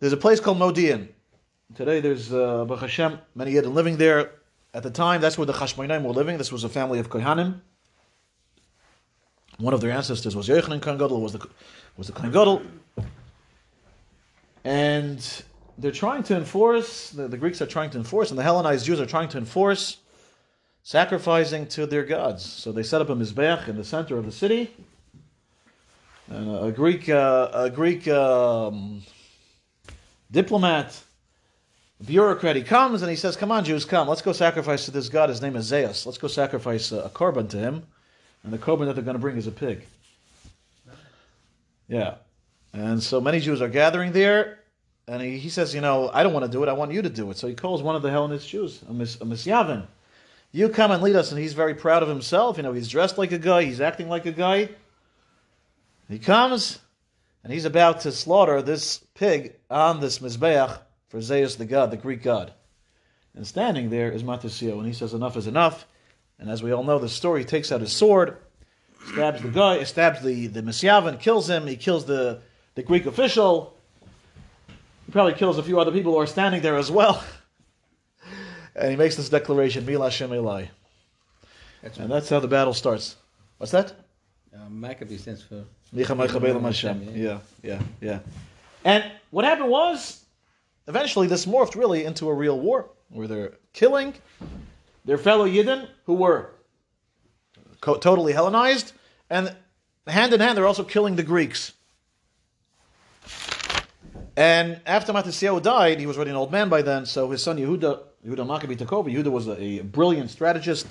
There's 0.00 0.14
a 0.14 0.16
place 0.16 0.40
called 0.40 0.58
Modiin. 0.58 1.08
Today 1.74 2.00
there's 2.00 2.32
uh, 2.32 2.64
Baruch 2.64 2.80
Hashem, 2.80 3.18
many 3.34 3.52
Yidden 3.52 3.74
living 3.74 3.98
there. 3.98 4.32
At 4.74 4.82
the 4.82 4.90
time, 4.90 5.20
that's 5.20 5.36
where 5.36 5.46
the 5.46 5.52
Chashmonaim 5.52 6.04
were 6.04 6.12
living. 6.12 6.38
This 6.38 6.50
was 6.50 6.64
a 6.64 6.70
family 6.70 6.98
of 6.98 7.10
Kohanim. 7.10 7.60
One 9.58 9.74
of 9.74 9.82
their 9.82 9.90
ancestors 9.90 10.34
was 10.34 10.48
Yochanan 10.48 10.80
Kohen 10.80 10.96
Gadol, 10.96 11.20
was 11.20 11.34
the 11.34 11.46
was 11.98 12.06
the 12.06 12.14
Kohen 12.14 12.32
Gadol. 12.32 12.62
And 14.64 15.44
they're 15.78 15.90
trying 15.90 16.22
to 16.24 16.36
enforce, 16.36 17.10
the, 17.10 17.28
the 17.28 17.36
Greeks 17.36 17.60
are 17.62 17.66
trying 17.66 17.90
to 17.90 17.98
enforce, 17.98 18.30
and 18.30 18.38
the 18.38 18.42
Hellenized 18.42 18.86
Jews 18.86 19.00
are 19.00 19.06
trying 19.06 19.28
to 19.30 19.38
enforce 19.38 19.98
sacrificing 20.82 21.66
to 21.68 21.86
their 21.86 22.04
gods. 22.04 22.44
So 22.44 22.72
they 22.72 22.82
set 22.82 23.00
up 23.00 23.08
a 23.08 23.14
Mizbeach 23.14 23.68
in 23.68 23.76
the 23.76 23.84
center 23.84 24.16
of 24.18 24.26
the 24.26 24.32
city. 24.32 24.70
And 26.28 26.50
a, 26.50 26.64
a 26.64 26.72
Greek, 26.72 27.08
uh, 27.08 27.50
a 27.52 27.70
Greek 27.70 28.08
um, 28.08 29.02
diplomat 30.30 31.00
bureaucrat, 32.04 32.56
he 32.56 32.62
comes 32.62 33.02
and 33.02 33.10
he 33.10 33.16
says, 33.16 33.36
Come 33.36 33.52
on, 33.52 33.64
Jews, 33.64 33.84
come. 33.84 34.08
Let's 34.08 34.22
go 34.22 34.32
sacrifice 34.32 34.86
to 34.86 34.90
this 34.90 35.08
God. 35.08 35.28
His 35.28 35.42
name 35.42 35.56
is 35.56 35.66
Zeus. 35.66 36.06
Let's 36.06 36.18
go 36.18 36.28
sacrifice 36.28 36.90
a, 36.92 37.02
a 37.02 37.10
korban 37.10 37.48
to 37.50 37.58
him. 37.58 37.86
And 38.44 38.52
the 38.52 38.58
korban 38.58 38.86
that 38.86 38.94
they're 38.94 39.04
going 39.04 39.14
to 39.14 39.20
bring 39.20 39.36
is 39.36 39.46
a 39.46 39.52
pig. 39.52 39.86
Yeah. 41.88 42.16
And 42.72 43.02
so 43.02 43.20
many 43.20 43.38
Jews 43.38 43.60
are 43.60 43.68
gathering 43.68 44.12
there. 44.12 44.61
And 45.08 45.20
he, 45.20 45.38
he 45.38 45.48
says, 45.48 45.74
You 45.74 45.80
know, 45.80 46.10
I 46.12 46.22
don't 46.22 46.32
want 46.32 46.44
to 46.46 46.50
do 46.50 46.62
it. 46.62 46.68
I 46.68 46.72
want 46.72 46.92
you 46.92 47.02
to 47.02 47.10
do 47.10 47.30
it. 47.30 47.38
So 47.38 47.48
he 47.48 47.54
calls 47.54 47.82
one 47.82 47.96
of 47.96 48.02
the 48.02 48.10
Hellenist 48.10 48.48
Jews, 48.48 48.82
a, 48.88 48.92
a 48.92 49.26
Misyavin. 49.26 49.86
You 50.52 50.68
come 50.68 50.90
and 50.90 51.02
lead 51.02 51.16
us. 51.16 51.32
And 51.32 51.40
he's 51.40 51.54
very 51.54 51.74
proud 51.74 52.02
of 52.02 52.08
himself. 52.08 52.56
You 52.56 52.62
know, 52.62 52.72
he's 52.72 52.88
dressed 52.88 53.18
like 53.18 53.32
a 53.32 53.38
guy, 53.38 53.64
he's 53.64 53.80
acting 53.80 54.08
like 54.08 54.26
a 54.26 54.32
guy. 54.32 54.68
He 56.08 56.18
comes 56.18 56.78
and 57.42 57.52
he's 57.52 57.64
about 57.64 58.02
to 58.02 58.12
slaughter 58.12 58.60
this 58.60 58.98
pig 59.14 59.54
on 59.70 60.00
this 60.00 60.18
Mizbeach 60.18 60.78
for 61.08 61.20
Zeus 61.20 61.56
the 61.56 61.64
god, 61.64 61.90
the 61.90 61.96
Greek 61.96 62.22
god. 62.22 62.52
And 63.34 63.46
standing 63.46 63.88
there 63.88 64.12
is 64.12 64.22
Matisyahu, 64.22 64.76
and 64.76 64.86
he 64.86 64.92
says, 64.92 65.14
Enough 65.14 65.38
is 65.38 65.46
enough. 65.46 65.86
And 66.38 66.50
as 66.50 66.62
we 66.62 66.72
all 66.72 66.84
know 66.84 66.98
the 66.98 67.08
story, 67.08 67.40
he 67.40 67.46
takes 67.46 67.72
out 67.72 67.80
his 67.80 67.92
sword 67.92 68.36
stabs 69.06 69.42
the 69.42 69.48
guy, 69.48 69.82
stabs 69.84 70.22
the 70.22 70.46
the 70.48 70.62
Mesyavan, 70.62 71.18
kills 71.18 71.48
him. 71.48 71.66
He 71.66 71.76
kills 71.76 72.04
the 72.04 72.40
the 72.74 72.82
Greek 72.82 73.06
official. 73.06 73.76
Probably 75.12 75.34
kills 75.34 75.58
a 75.58 75.62
few 75.62 75.78
other 75.78 75.92
people 75.92 76.12
who 76.12 76.18
are 76.18 76.26
standing 76.26 76.62
there 76.62 76.78
as 76.78 76.90
well. 76.90 77.22
and 78.74 78.90
he 78.90 78.96
makes 78.96 79.14
this 79.16 79.28
declaration, 79.28 79.84
Mila 79.84 80.06
Hashem 80.06 80.30
Elai. 80.30 80.68
That's 81.82 81.98
And 81.98 82.10
that's 82.10 82.30
how 82.30 82.40
the 82.40 82.48
battle 82.48 82.72
starts. 82.72 83.16
What's 83.58 83.72
that? 83.72 83.92
uh, 84.54 84.68
Maccabee 84.70 85.18
stands 85.18 85.42
for. 85.42 85.64
Micha 85.94 86.62
Hashem. 86.62 87.12
Yeah, 87.14 87.40
yeah, 87.62 87.80
yeah. 88.00 88.20
And 88.84 89.04
what 89.30 89.44
happened 89.44 89.68
was, 89.68 90.24
eventually 90.88 91.26
this 91.26 91.44
morphed 91.44 91.74
really 91.74 92.04
into 92.06 92.28
a 92.28 92.34
real 92.34 92.58
war, 92.58 92.88
where 93.10 93.28
they're 93.28 93.52
killing 93.74 94.14
their 95.04 95.18
fellow 95.18 95.46
Yidden 95.46 95.88
who 96.06 96.14
were 96.14 96.50
co- 97.82 97.96
totally 97.96 98.32
Hellenized, 98.32 98.92
and 99.28 99.54
hand 100.06 100.32
in 100.32 100.40
hand 100.40 100.56
they're 100.56 100.66
also 100.66 100.84
killing 100.84 101.16
the 101.16 101.22
Greeks. 101.22 101.72
And 104.36 104.80
after 104.86 105.12
Matisyahu 105.12 105.62
died, 105.62 106.00
he 106.00 106.06
was 106.06 106.16
already 106.16 106.30
an 106.30 106.36
old 106.36 106.50
man 106.50 106.68
by 106.68 106.82
then, 106.82 107.04
so 107.04 107.30
his 107.30 107.42
son 107.42 107.58
Yehuda, 107.58 108.00
Yehuda 108.26 108.46
Maccabee 108.46 108.76
took 108.76 108.92
over. 108.92 109.10
Yehuda 109.10 109.30
was 109.30 109.48
a, 109.48 109.80
brilliant 109.80 110.30
strategist, 110.30 110.86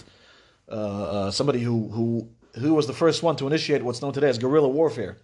uh, 0.69 0.73
uh, 0.73 1.31
somebody 1.31 1.59
who, 1.59 1.87
who, 1.89 2.29
who 2.59 2.73
was 2.73 2.85
the 2.85 2.93
first 2.93 3.23
one 3.23 3.35
to 3.37 3.47
initiate 3.47 3.83
what's 3.83 4.01
known 4.01 4.13
today 4.13 4.29
as 4.29 4.37
guerrilla 4.37 4.69
warfare. 4.69 5.17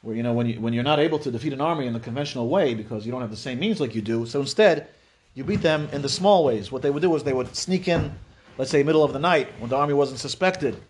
Where, 0.00 0.16
you 0.16 0.22
know, 0.22 0.32
when, 0.32 0.46
you, 0.46 0.60
when 0.60 0.72
you're 0.72 0.84
not 0.84 1.00
able 1.00 1.18
to 1.18 1.30
defeat 1.30 1.52
an 1.52 1.60
army 1.60 1.86
in 1.86 1.92
the 1.92 2.00
conventional 2.00 2.48
way 2.48 2.74
because 2.74 3.04
you 3.04 3.12
don't 3.12 3.20
have 3.20 3.30
the 3.30 3.36
same 3.36 3.58
means 3.58 3.78
like 3.80 3.94
you 3.94 4.02
do, 4.02 4.24
so 4.24 4.40
instead, 4.40 4.88
you 5.34 5.44
beat 5.44 5.62
them 5.62 5.88
in 5.92 6.00
the 6.00 6.08
small 6.08 6.44
ways. 6.44 6.72
What 6.72 6.80
they 6.80 6.90
would 6.90 7.02
do 7.02 7.14
is 7.14 7.24
they 7.24 7.32
would 7.32 7.54
sneak 7.54 7.88
in, 7.88 8.12
let's 8.56 8.70
say, 8.70 8.82
middle 8.82 9.04
of 9.04 9.12
the 9.12 9.18
night 9.18 9.48
when 9.58 9.68
the 9.68 9.76
army 9.76 9.92
wasn't 9.92 10.20
suspected. 10.20 10.80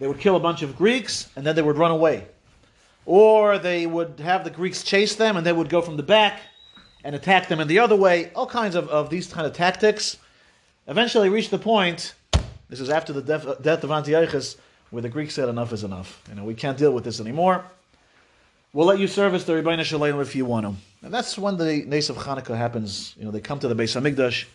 They 0.00 0.08
would 0.08 0.18
kill 0.18 0.34
a 0.34 0.40
bunch 0.40 0.62
of 0.62 0.76
Greeks 0.76 1.28
and 1.36 1.46
then 1.46 1.54
they 1.54 1.62
would 1.62 1.76
run 1.76 1.92
away. 1.92 2.26
Or 3.04 3.58
they 3.58 3.86
would 3.86 4.20
have 4.20 4.44
the 4.44 4.50
Greeks 4.50 4.82
chase 4.82 5.14
them 5.16 5.36
and 5.36 5.46
they 5.46 5.52
would 5.52 5.68
go 5.68 5.82
from 5.82 5.96
the 5.96 6.02
back 6.02 6.40
and 7.04 7.14
attack 7.14 7.48
them 7.48 7.60
in 7.60 7.68
the 7.68 7.80
other 7.80 7.96
way. 7.96 8.30
All 8.34 8.46
kinds 8.46 8.74
of, 8.74 8.88
of 8.88 9.10
these 9.10 9.32
kind 9.32 9.46
of 9.46 9.52
tactics. 9.52 10.18
Eventually 10.86 11.28
reached 11.28 11.50
the 11.50 11.58
point, 11.58 12.14
this 12.68 12.80
is 12.80 12.90
after 12.90 13.12
the 13.12 13.22
death, 13.22 13.62
death 13.62 13.84
of 13.84 13.90
Antiochus, 13.90 14.56
where 14.90 15.02
the 15.02 15.08
Greeks 15.08 15.34
said 15.34 15.48
enough 15.48 15.72
is 15.72 15.84
enough. 15.84 16.22
You 16.28 16.36
know, 16.36 16.44
we 16.44 16.54
can't 16.54 16.76
deal 16.76 16.92
with 16.92 17.04
this 17.04 17.20
anymore. 17.20 17.64
We'll 18.72 18.86
let 18.86 18.98
you 18.98 19.06
service 19.06 19.44
the 19.44 19.52
Rebbeinu 19.52 19.84
Shalom 19.84 20.20
if 20.20 20.34
you 20.34 20.44
want 20.44 20.66
to. 20.66 20.74
And 21.04 21.12
that's 21.12 21.36
when 21.36 21.56
the 21.56 21.84
Nace 21.86 22.08
of 22.08 22.16
Hanukkah 22.16 22.56
happens. 22.56 23.14
You 23.18 23.24
know, 23.24 23.30
they 23.30 23.40
come 23.40 23.58
to 23.58 23.68
the 23.68 23.74
Beis 23.74 24.00
Hamikdash, 24.00 24.46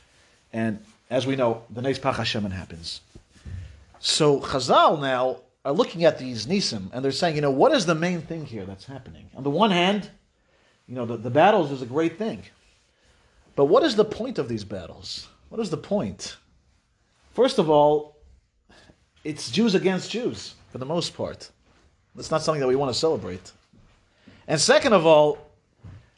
and 0.53 0.79
as 1.09 1.27
we 1.27 1.35
know, 1.35 1.63
the 1.69 1.81
Nace 1.81 1.99
Pach 1.99 2.15
happens. 2.15 3.01
So 3.99 4.39
Chazal 4.39 4.99
now 4.99 5.37
are 5.67 5.73
looking 5.73 6.05
at 6.05 6.17
these 6.17 6.45
Nisim, 6.45 6.89
and 6.93 7.03
they're 7.03 7.11
saying, 7.11 7.35
you 7.35 7.41
know, 7.41 7.51
what 7.51 7.73
is 7.73 7.85
the 7.85 7.93
main 7.93 8.21
thing 8.21 8.45
here 8.45 8.63
that's 8.63 8.85
happening? 8.85 9.29
On 9.35 9.43
the 9.43 9.49
one 9.49 9.69
hand, 9.69 10.09
you 10.87 10.95
know, 10.95 11.05
the, 11.05 11.17
the 11.17 11.29
battles 11.29 11.71
is 11.71 11.81
a 11.81 11.85
great 11.85 12.17
thing. 12.17 12.41
But 13.57 13.65
what 13.65 13.83
is 13.83 13.97
the 13.97 14.05
point 14.05 14.39
of 14.39 14.47
these 14.47 14.63
battles? 14.63 15.27
What 15.49 15.59
is 15.59 15.69
the 15.69 15.75
point? 15.75 16.37
First 17.33 17.59
of 17.59 17.69
all, 17.69 18.15
it's 19.25 19.51
Jews 19.51 19.75
against 19.75 20.09
Jews, 20.09 20.55
for 20.71 20.77
the 20.77 20.85
most 20.85 21.17
part. 21.17 21.51
It's 22.17 22.31
not 22.31 22.41
something 22.41 22.61
that 22.61 22.67
we 22.67 22.77
want 22.77 22.93
to 22.93 22.97
celebrate. 22.97 23.51
And 24.47 24.61
second 24.61 24.93
of 24.93 25.05
all, 25.05 25.37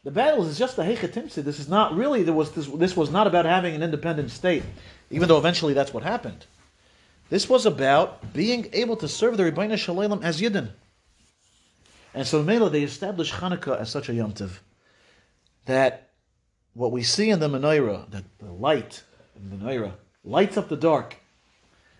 the 0.03 0.11
battles 0.11 0.47
is 0.47 0.59
just 0.59 0.77
a 0.77 0.83
hechetimsi. 0.83 1.43
This 1.43 1.59
is 1.59 1.67
not 1.67 1.95
really 1.95 2.21
there 2.21 2.35
was 2.35 2.51
this, 2.51 2.67
this 2.67 2.95
was 2.95 3.09
not 3.09 3.25
about 3.25 3.45
having 3.45 3.73
an 3.73 3.81
independent 3.81 4.29
state, 4.29 4.61
even 5.09 5.27
though 5.27 5.39
eventually 5.39 5.73
that's 5.73 5.91
what 5.91 6.03
happened. 6.03 6.45
This 7.29 7.47
was 7.47 7.65
about 7.65 8.33
being 8.33 8.69
able 8.73 8.95
to 8.97 9.07
serve 9.07 9.37
the 9.37 9.43
Rebbeinu 9.43 9.77
Shalom 9.77 10.23
as 10.23 10.41
Yidden. 10.41 10.69
And 12.13 12.25
so 12.25 12.41
Mela 12.41 12.69
they 12.69 12.83
established 12.83 13.33
Hanukkah 13.33 13.79
as 13.79 13.89
such 13.89 14.09
a 14.09 14.13
Yom 14.13 14.33
Tov 14.33 14.59
that 15.65 16.09
what 16.73 16.91
we 16.91 17.03
see 17.03 17.29
in 17.29 17.39
the 17.39 17.47
menorah, 17.47 18.09
that 18.09 18.23
the 18.39 18.51
light 18.51 19.03
in 19.35 19.49
the 19.49 19.55
menorah 19.55 19.93
lights 20.23 20.57
up 20.57 20.69
the 20.69 20.75
dark, 20.75 21.17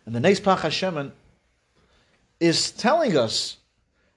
and 0.06 0.16
the 0.16 0.20
Neis 0.20 0.40
Pach 0.40 0.62
Hashemen 0.62 1.12
is 2.40 2.72
telling 2.72 3.16
us 3.16 3.58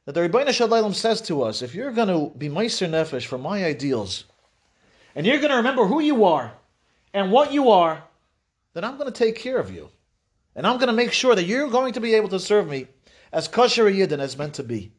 that 0.06 0.14
the 0.14 0.20
Rebbeinu 0.20 0.52
Shalom 0.52 0.94
says 0.94 1.20
to 1.22 1.42
us, 1.42 1.60
if 1.60 1.74
you're 1.74 1.92
going 1.92 2.08
to 2.08 2.36
be 2.38 2.48
Meiser 2.48 2.88
Nefesh 2.88 3.26
for 3.26 3.36
my 3.36 3.64
ideals, 3.64 4.24
and 5.14 5.26
you're 5.26 5.38
going 5.38 5.50
to 5.50 5.56
remember 5.56 5.84
who 5.84 6.00
you 6.00 6.24
are 6.24 6.52
and 7.12 7.30
what 7.30 7.52
you 7.52 7.70
are, 7.70 8.02
then 8.72 8.84
I'm 8.84 8.96
going 8.96 9.12
to 9.12 9.18
take 9.18 9.36
care 9.36 9.58
of 9.58 9.70
you. 9.70 9.90
And 10.54 10.66
I'm 10.66 10.76
going 10.76 10.88
to 10.88 10.92
make 10.92 11.12
sure 11.12 11.34
that 11.34 11.44
you're 11.44 11.68
going 11.68 11.94
to 11.94 12.00
be 12.00 12.14
able 12.14 12.28
to 12.28 12.38
serve 12.38 12.68
me 12.68 12.86
as 13.32 13.48
kosher 13.48 13.84
yidden 13.84 14.18
as 14.18 14.36
meant 14.36 14.54
to 14.54 14.62
be. 14.62 14.92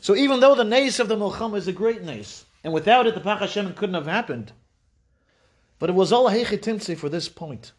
So 0.00 0.14
even 0.14 0.40
though 0.40 0.54
the 0.54 0.64
nace 0.64 0.98
of 0.98 1.08
the 1.08 1.16
Milcham 1.16 1.56
is 1.56 1.66
a 1.66 1.72
great 1.72 2.02
nace, 2.02 2.44
and 2.62 2.72
without 2.72 3.06
it 3.06 3.14
the 3.14 3.20
Pach 3.20 3.40
Hashem 3.40 3.74
couldn't 3.74 3.94
have 3.94 4.06
happened, 4.06 4.52
but 5.78 5.88
it 5.88 5.94
was 5.94 6.12
all 6.12 6.28
a 6.28 6.32
hechitimtze 6.34 6.96
for 6.96 7.08
this 7.08 7.28
point, 7.28 7.72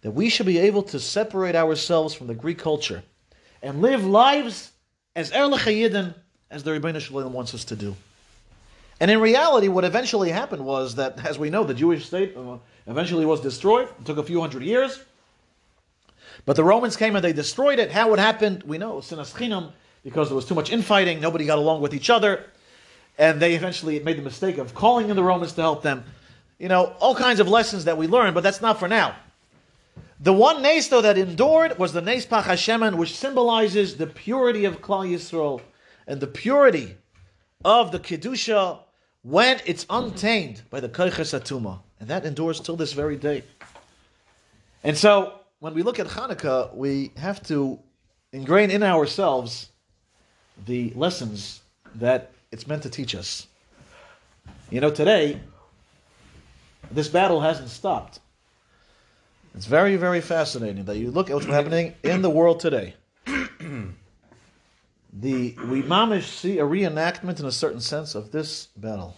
that 0.00 0.12
we 0.12 0.28
should 0.28 0.46
be 0.46 0.58
able 0.58 0.82
to 0.82 0.98
separate 0.98 1.54
ourselves 1.54 2.14
from 2.14 2.26
the 2.26 2.34
Greek 2.34 2.58
culture 2.58 3.02
and 3.62 3.82
live 3.82 4.04
lives 4.04 4.72
as 5.16 5.30
Erlich 5.32 5.60
Yidden 5.60 6.14
as 6.50 6.62
the 6.62 6.70
Rebbeinu 6.70 7.00
Shalom 7.00 7.32
wants 7.32 7.54
us 7.54 7.64
to 7.66 7.76
do. 7.76 7.94
And 9.00 9.10
in 9.10 9.20
reality, 9.20 9.68
what 9.68 9.84
eventually 9.84 10.30
happened 10.30 10.64
was 10.64 10.94
that, 10.94 11.24
as 11.26 11.38
we 11.38 11.50
know, 11.50 11.64
the 11.64 11.74
Jewish 11.74 12.06
state 12.06 12.36
uh, 12.36 12.58
eventually 12.86 13.26
was 13.26 13.40
destroyed. 13.40 13.88
It 13.98 14.06
took 14.06 14.18
a 14.18 14.22
few 14.22 14.40
hundred 14.40 14.62
years. 14.62 15.02
But 16.46 16.56
the 16.56 16.64
Romans 16.64 16.96
came 16.96 17.16
and 17.16 17.24
they 17.24 17.32
destroyed 17.32 17.78
it. 17.78 17.90
How 17.90 18.12
it 18.12 18.18
happened, 18.18 18.62
we 18.64 18.78
know, 18.78 18.96
sinas 18.96 19.34
chinam, 19.34 19.72
because 20.02 20.28
there 20.28 20.36
was 20.36 20.44
too 20.44 20.54
much 20.54 20.70
infighting, 20.70 21.20
nobody 21.20 21.46
got 21.46 21.58
along 21.58 21.80
with 21.80 21.94
each 21.94 22.10
other, 22.10 22.44
and 23.16 23.40
they 23.40 23.54
eventually 23.54 23.98
made 24.00 24.18
the 24.18 24.22
mistake 24.22 24.58
of 24.58 24.74
calling 24.74 25.08
in 25.08 25.16
the 25.16 25.22
Romans 25.22 25.52
to 25.54 25.62
help 25.62 25.82
them. 25.82 26.04
You 26.58 26.68
know, 26.68 26.94
all 27.00 27.14
kinds 27.14 27.40
of 27.40 27.48
lessons 27.48 27.84
that 27.84 27.96
we 27.96 28.06
learn, 28.06 28.34
but 28.34 28.42
that's 28.42 28.60
not 28.60 28.78
for 28.78 28.88
now. 28.88 29.16
The 30.20 30.32
one 30.32 30.62
nace, 30.62 30.88
though, 30.88 31.00
that 31.00 31.18
endured 31.18 31.78
was 31.78 31.92
the 31.92 32.00
nace 32.00 32.26
Pach 32.26 32.44
Hashemen, 32.44 32.96
which 32.96 33.16
symbolizes 33.16 33.96
the 33.96 34.06
purity 34.06 34.64
of 34.64 34.80
Klal 34.80 35.08
Yisrael 35.10 35.60
and 36.06 36.20
the 36.20 36.26
purity 36.26 36.96
of 37.64 37.90
the 37.90 37.98
Kedusha 37.98 38.78
when 39.22 39.60
it's 39.64 39.86
untainted 39.88 40.62
by 40.70 40.80
the 40.80 40.88
Koiches 40.88 41.38
Atuma. 41.38 41.80
And 41.98 42.08
that 42.08 42.24
endures 42.26 42.60
till 42.60 42.76
this 42.76 42.92
very 42.92 43.16
day. 43.16 43.42
And 44.82 44.96
so, 44.96 45.40
when 45.64 45.72
we 45.72 45.82
look 45.82 45.98
at 45.98 46.06
Hanukkah, 46.08 46.76
we 46.76 47.10
have 47.16 47.42
to 47.44 47.78
ingrain 48.34 48.70
in 48.70 48.82
ourselves 48.82 49.70
the 50.66 50.92
lessons 50.94 51.62
that 51.94 52.32
it's 52.52 52.66
meant 52.66 52.82
to 52.82 52.90
teach 52.90 53.14
us. 53.14 53.46
You 54.68 54.82
know, 54.82 54.90
today, 54.90 55.40
this 56.90 57.08
battle 57.08 57.40
hasn't 57.40 57.70
stopped. 57.70 58.20
It's 59.54 59.64
very, 59.64 59.96
very 59.96 60.20
fascinating 60.20 60.84
that 60.84 60.98
you 60.98 61.10
look 61.10 61.30
at 61.30 61.34
what's 61.34 61.46
happening 61.46 61.94
in 62.02 62.20
the 62.20 62.28
world 62.28 62.60
today. 62.60 62.92
the 63.24 63.94
we 65.14 65.82
mamish 65.82 66.24
see 66.24 66.58
a 66.58 66.64
reenactment 66.64 67.40
in 67.40 67.46
a 67.46 67.52
certain 67.52 67.80
sense 67.80 68.14
of 68.14 68.32
this 68.32 68.66
battle, 68.76 69.16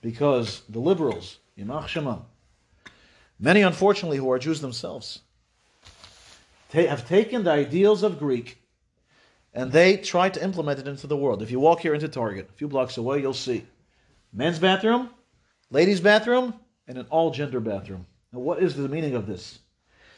because 0.00 0.62
the 0.70 0.78
liberals, 0.78 1.36
Yimach 1.58 1.88
Shema, 1.88 2.20
many 3.38 3.60
unfortunately 3.60 4.16
who 4.16 4.32
are 4.32 4.38
Jews 4.38 4.62
themselves, 4.62 5.20
have 6.72 7.08
taken 7.08 7.44
the 7.44 7.50
ideals 7.50 8.02
of 8.02 8.18
Greek 8.18 8.58
and 9.56 9.72
they 9.72 9.96
try 9.96 10.28
to 10.28 10.42
implement 10.44 10.78
it 10.78 10.86
into 10.86 11.06
the 11.06 11.16
world. 11.16 11.42
If 11.42 11.50
you 11.50 11.58
walk 11.58 11.80
here 11.80 11.94
into 11.94 12.08
Target, 12.08 12.48
a 12.50 12.52
few 12.52 12.68
blocks 12.68 12.98
away, 12.98 13.20
you'll 13.20 13.32
see 13.32 13.64
men's 14.32 14.58
bathroom, 14.58 15.08
ladies' 15.70 16.00
bathroom, 16.00 16.52
and 16.86 16.98
an 16.98 17.06
all 17.08 17.30
gender 17.30 17.58
bathroom. 17.58 18.06
Now, 18.32 18.40
what 18.40 18.62
is 18.62 18.76
the 18.76 18.88
meaning 18.88 19.14
of 19.14 19.26
this? 19.26 19.60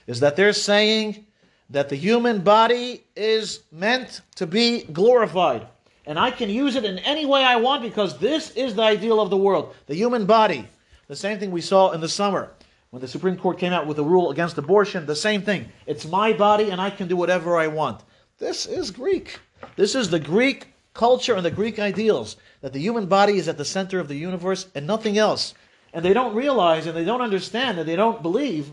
Is 0.08 0.20
that 0.20 0.34
they're 0.34 0.52
saying 0.52 1.24
that 1.70 1.88
the 1.88 1.96
human 1.96 2.40
body 2.40 3.04
is 3.14 3.60
meant 3.70 4.22
to 4.36 4.46
be 4.46 4.82
glorified. 4.84 5.66
And 6.04 6.18
I 6.18 6.30
can 6.30 6.48
use 6.48 6.74
it 6.74 6.84
in 6.84 6.98
any 7.00 7.26
way 7.26 7.44
I 7.44 7.56
want 7.56 7.82
because 7.82 8.18
this 8.18 8.50
is 8.52 8.74
the 8.74 8.82
ideal 8.82 9.20
of 9.20 9.30
the 9.30 9.36
world. 9.36 9.74
The 9.86 9.94
human 9.94 10.24
body. 10.26 10.66
The 11.06 11.16
same 11.16 11.38
thing 11.38 11.50
we 11.50 11.60
saw 11.60 11.92
in 11.92 12.00
the 12.00 12.08
summer 12.08 12.50
when 12.90 13.00
the 13.00 13.08
Supreme 13.08 13.36
Court 13.36 13.58
came 13.58 13.72
out 13.72 13.86
with 13.86 13.98
a 13.98 14.04
rule 14.04 14.30
against 14.30 14.58
abortion. 14.58 15.06
The 15.06 15.16
same 15.16 15.42
thing. 15.42 15.68
It's 15.86 16.06
my 16.06 16.32
body 16.32 16.70
and 16.70 16.80
I 16.80 16.90
can 16.90 17.08
do 17.08 17.16
whatever 17.16 17.56
I 17.56 17.66
want. 17.66 18.02
This 18.38 18.66
is 18.66 18.90
Greek. 18.90 19.40
This 19.76 19.94
is 19.94 20.10
the 20.10 20.20
Greek 20.20 20.72
culture 20.94 21.34
and 21.34 21.44
the 21.44 21.50
Greek 21.50 21.78
ideals 21.78 22.36
that 22.60 22.72
the 22.72 22.80
human 22.80 23.06
body 23.06 23.38
is 23.38 23.48
at 23.48 23.58
the 23.58 23.64
center 23.64 24.00
of 24.00 24.08
the 24.08 24.16
universe 24.16 24.66
and 24.74 24.86
nothing 24.86 25.18
else. 25.18 25.54
And 25.92 26.04
they 26.04 26.12
don't 26.12 26.34
realize 26.34 26.86
and 26.86 26.96
they 26.96 27.04
don't 27.04 27.20
understand 27.20 27.78
and 27.78 27.88
they 27.88 27.96
don't 27.96 28.22
believe 28.22 28.72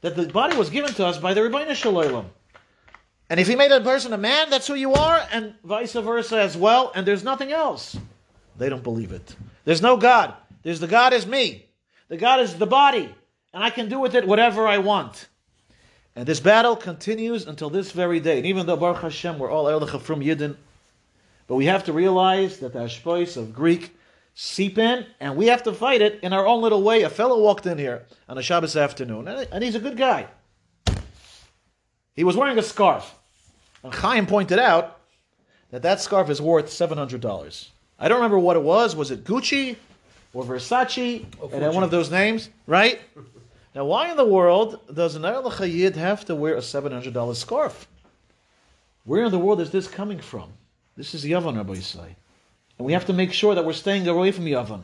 that 0.00 0.16
the 0.16 0.26
body 0.26 0.56
was 0.56 0.70
given 0.70 0.92
to 0.94 1.06
us 1.06 1.18
by 1.18 1.34
the 1.34 1.40
Rebbeinu 1.40 1.74
Shalom. 1.74 2.30
And 3.30 3.40
if 3.40 3.48
he 3.48 3.56
made 3.56 3.72
a 3.72 3.80
person 3.80 4.12
a 4.12 4.18
man, 4.18 4.50
that's 4.50 4.66
who 4.66 4.74
you 4.74 4.92
are, 4.92 5.26
and 5.32 5.54
vice 5.64 5.94
versa 5.94 6.38
as 6.38 6.56
well, 6.56 6.92
and 6.94 7.06
there's 7.06 7.24
nothing 7.24 7.50
else. 7.50 7.96
They 8.58 8.68
don't 8.68 8.82
believe 8.82 9.12
it. 9.12 9.34
There's 9.64 9.80
no 9.80 9.96
God. 9.96 10.34
There's 10.62 10.80
the 10.80 10.86
God 10.86 11.14
is 11.14 11.26
me. 11.26 11.66
The 12.08 12.18
God 12.18 12.40
is 12.40 12.54
the 12.56 12.66
body, 12.66 13.14
and 13.52 13.62
I 13.62 13.70
can 13.70 13.88
do 13.88 13.98
with 13.98 14.14
it 14.14 14.26
whatever 14.26 14.66
I 14.66 14.78
want. 14.78 15.28
And 16.14 16.26
this 16.26 16.40
battle 16.40 16.76
continues 16.76 17.46
until 17.46 17.70
this 17.70 17.92
very 17.92 18.20
day. 18.20 18.36
And 18.38 18.46
even 18.46 18.66
though 18.66 18.76
Baruch 18.76 19.02
Hashem, 19.02 19.38
we're 19.38 19.50
all 19.50 19.66
Erlich 19.66 20.00
from 20.00 20.20
Yidden, 20.20 20.56
but 21.46 21.56
we 21.56 21.66
have 21.66 21.84
to 21.84 21.92
realize 21.92 22.58
that 22.58 22.72
the 22.72 22.80
Ashpois 22.80 23.36
of 23.36 23.54
Greek 23.54 23.96
seep 24.34 24.78
in, 24.78 25.06
and 25.20 25.36
we 25.36 25.46
have 25.46 25.62
to 25.62 25.72
fight 25.72 26.00
it 26.00 26.20
in 26.22 26.32
our 26.32 26.46
own 26.46 26.62
little 26.62 26.82
way. 26.82 27.02
A 27.02 27.10
fellow 27.10 27.42
walked 27.42 27.66
in 27.66 27.78
here 27.78 28.04
on 28.28 28.38
a 28.38 28.42
Shabbos 28.42 28.76
afternoon, 28.76 29.28
and 29.28 29.64
he's 29.64 29.74
a 29.74 29.80
good 29.80 29.96
guy. 29.96 30.26
He 32.14 32.24
was 32.24 32.36
wearing 32.36 32.58
a 32.58 32.62
scarf. 32.62 33.14
And 33.82 33.92
Chaim 33.92 34.26
pointed 34.26 34.58
out 34.58 35.00
that 35.70 35.82
that 35.82 36.00
scarf 36.00 36.30
is 36.30 36.40
worth 36.40 36.66
$700. 36.66 37.68
I 37.98 38.08
don't 38.08 38.18
remember 38.18 38.38
what 38.38 38.56
it 38.56 38.62
was. 38.62 38.94
Was 38.94 39.10
it 39.10 39.24
Gucci 39.24 39.76
or 40.34 40.44
Versace? 40.44 41.24
Oh, 41.40 41.50
and 41.52 41.74
one 41.74 41.82
of 41.82 41.90
those 41.90 42.10
names, 42.10 42.50
right? 42.66 43.00
Now, 43.74 43.86
why 43.86 44.10
in 44.10 44.16
the 44.16 44.24
world 44.24 44.80
does 44.92 45.14
an 45.14 45.24
Erlich 45.24 45.60
Yid 45.60 45.96
have 45.96 46.24
to 46.26 46.34
wear 46.34 46.56
a 46.56 46.60
$700 46.60 47.36
scarf? 47.36 47.88
Where 49.04 49.24
in 49.24 49.30
the 49.30 49.38
world 49.38 49.60
is 49.60 49.70
this 49.70 49.88
coming 49.88 50.18
from? 50.18 50.52
This 50.96 51.14
is 51.14 51.24
Yavan, 51.24 51.56
Rabbi 51.56 51.74
Yisai. 51.74 52.14
And 52.78 52.86
we 52.86 52.92
have 52.92 53.06
to 53.06 53.12
make 53.12 53.32
sure 53.32 53.54
that 53.54 53.64
we're 53.64 53.72
staying 53.72 54.06
away 54.06 54.30
from 54.30 54.44
Yavan. 54.44 54.82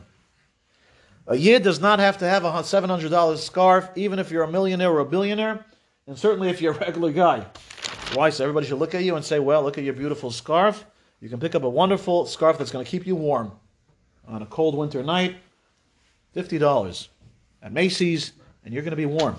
A 1.27 1.35
Yid 1.35 1.61
does 1.61 1.79
not 1.79 1.99
have 1.99 2.17
to 2.17 2.25
have 2.25 2.43
a 2.43 2.51
$700 2.51 3.37
scarf, 3.37 3.89
even 3.95 4.17
if 4.17 4.31
you're 4.31 4.43
a 4.43 4.51
millionaire 4.51 4.89
or 4.89 4.99
a 4.99 5.05
billionaire, 5.05 5.63
and 6.07 6.17
certainly 6.17 6.49
if 6.49 6.59
you're 6.59 6.73
a 6.73 6.79
regular 6.79 7.11
guy. 7.11 7.45
Why? 8.15 8.31
So 8.31 8.43
everybody 8.43 8.65
should 8.65 8.79
look 8.79 8.95
at 8.95 9.03
you 9.03 9.15
and 9.15 9.23
say, 9.23 9.37
well, 9.37 9.61
look 9.61 9.77
at 9.77 9.83
your 9.83 9.93
beautiful 9.93 10.31
scarf. 10.31 10.83
You 11.21 11.29
can 11.29 11.39
pick 11.39 11.53
up 11.53 11.61
a 11.61 11.69
wonderful 11.69 12.25
scarf 12.25 12.57
that's 12.57 12.71
going 12.71 12.83
to 12.83 12.89
keep 12.89 13.05
you 13.05 13.15
warm 13.15 13.51
on 14.27 14.41
a 14.41 14.47
cold 14.47 14.75
winter 14.75 15.03
night. 15.03 15.35
$50 16.35 17.07
at 17.61 17.71
Macy's, 17.71 18.31
and 18.63 18.73
you're 18.73 18.83
going 18.83 18.91
to 18.91 18.97
be 18.97 19.05
warm. 19.05 19.35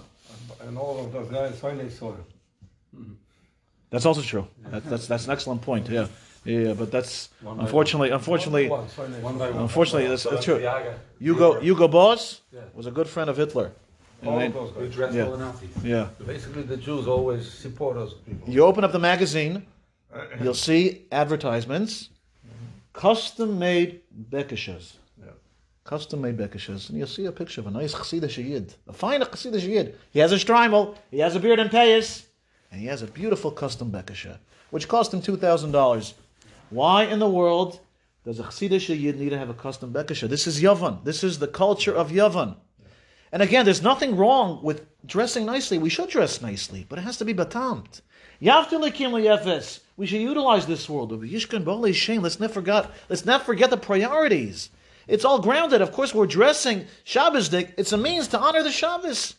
And 0.63 0.77
all 0.77 1.05
of 1.05 1.13
those 1.13 1.31
guys 1.31 1.59
finally 1.59 1.91
saw 1.91 2.15
That's 3.91 4.07
also 4.07 4.23
true. 4.23 4.47
That, 4.67 4.85
that's, 4.85 5.07
that's 5.07 5.27
an 5.27 5.33
excellent 5.33 5.63
point, 5.63 5.89
yeah. 5.89 6.07
Yeah, 6.45 6.73
but 6.73 6.91
that's 6.91 7.29
unfortunately, 7.47 8.11
unfortunately, 8.11 8.71
unfortunately, 8.71 10.09
that's, 10.09 10.25
that's 10.25 10.45
true. 10.45 10.59
Hugo, 11.19 11.61
Hugo 11.61 11.87
Boss 11.87 12.41
was 12.73 12.87
a 12.87 12.91
good 12.91 13.09
friend 13.09 13.29
of 13.29 13.37
Hitler. 13.37 13.73
All 14.25 14.39
then, 14.39 14.53
those 14.53 14.73
guys. 14.73 14.95
dress 14.95 15.15
yeah. 15.15 15.27
all 15.27 15.37
Nazis. 15.37 15.71
Yeah. 15.83 16.09
Basically, 16.27 16.63
the 16.63 16.77
Jews 16.77 17.07
always 17.07 17.51
support 17.51 17.97
us 17.97 18.13
people. 18.27 18.49
You 18.49 18.65
open 18.65 18.85
up 18.85 18.93
the 18.93 18.99
magazine, 18.99 19.67
you'll 20.43 20.55
see 20.55 21.07
advertisements, 21.13 22.11
custom-made 22.93 24.01
bekishas. 24.31 24.95
Custom-made 25.91 26.37
bekishas, 26.37 26.89
and 26.89 26.97
you'll 26.97 27.09
see 27.09 27.25
a 27.25 27.33
picture 27.33 27.61
of 27.61 27.67
a 27.67 27.71
nice 27.73 27.93
chassidish 27.93 28.37
yid, 28.37 28.75
a 28.87 28.93
fine 28.93 29.21
chassidish 29.23 29.67
yid. 29.67 29.97
He 30.13 30.21
has 30.21 30.31
a 30.31 30.37
shtreimel, 30.37 30.95
he 31.11 31.19
has 31.19 31.35
a 31.35 31.41
beard 31.41 31.59
and 31.59 31.69
payas, 31.69 32.27
and 32.71 32.81
he 32.81 32.87
has 32.87 33.03
a 33.03 33.09
beautiful 33.09 33.51
custom 33.51 33.91
bekisha, 33.91 34.39
which 34.71 34.87
cost 34.87 35.13
him 35.13 35.21
two 35.21 35.37
thousand 35.37 35.73
dollars. 35.73 36.15
Why 36.71 37.07
in 37.07 37.19
the 37.19 37.29
world 37.29 37.81
does 38.25 38.39
a 38.39 38.45
chassidish 38.45 38.89
yid 38.97 39.19
need 39.19 39.31
to 39.31 39.39
have 39.39 39.51
a 39.51 39.55
custom 39.55 39.93
bekisha? 39.93 40.29
This 40.29 40.47
is 40.47 40.63
Yavan. 40.63 41.03
This 41.03 41.25
is 41.25 41.41
the 41.41 41.49
culture 41.49 41.93
of 41.93 42.13
Yavan. 42.13 42.55
And 43.33 43.43
again, 43.43 43.65
there's 43.65 43.83
nothing 43.83 44.17
wrong 44.17 44.63
with 44.63 44.87
dressing 45.05 45.45
nicely. 45.45 45.79
We 45.79 45.91
should 45.91 46.09
dress 46.09 46.41
nicely, 46.41 46.87
but 46.89 47.01
it 47.01 47.03
has 47.03 47.17
to 47.17 47.25
be 47.25 47.35
batamt. 47.35 48.03
We 49.97 50.07
should 50.07 50.21
utilize 50.21 50.67
this 50.67 50.89
world. 50.89 51.11
Let's 51.11 52.39
not 52.39 52.51
forget. 52.53 52.91
Let's 53.09 53.25
not 53.25 53.45
forget 53.45 53.71
the 53.71 53.77
priorities. 53.77 54.71
It's 55.07 55.25
all 55.25 55.41
grounded. 55.41 55.81
Of 55.81 55.93
course, 55.93 56.15
we're 56.15 56.27
dressing 56.27 56.87
Shabbos 57.05 57.49
dik. 57.49 57.75
It's 57.77 57.93
a 57.93 57.97
means 57.99 58.29
to 58.29 58.39
honor 58.39 58.63
the 58.63 58.71
Shabbos. 58.71 59.35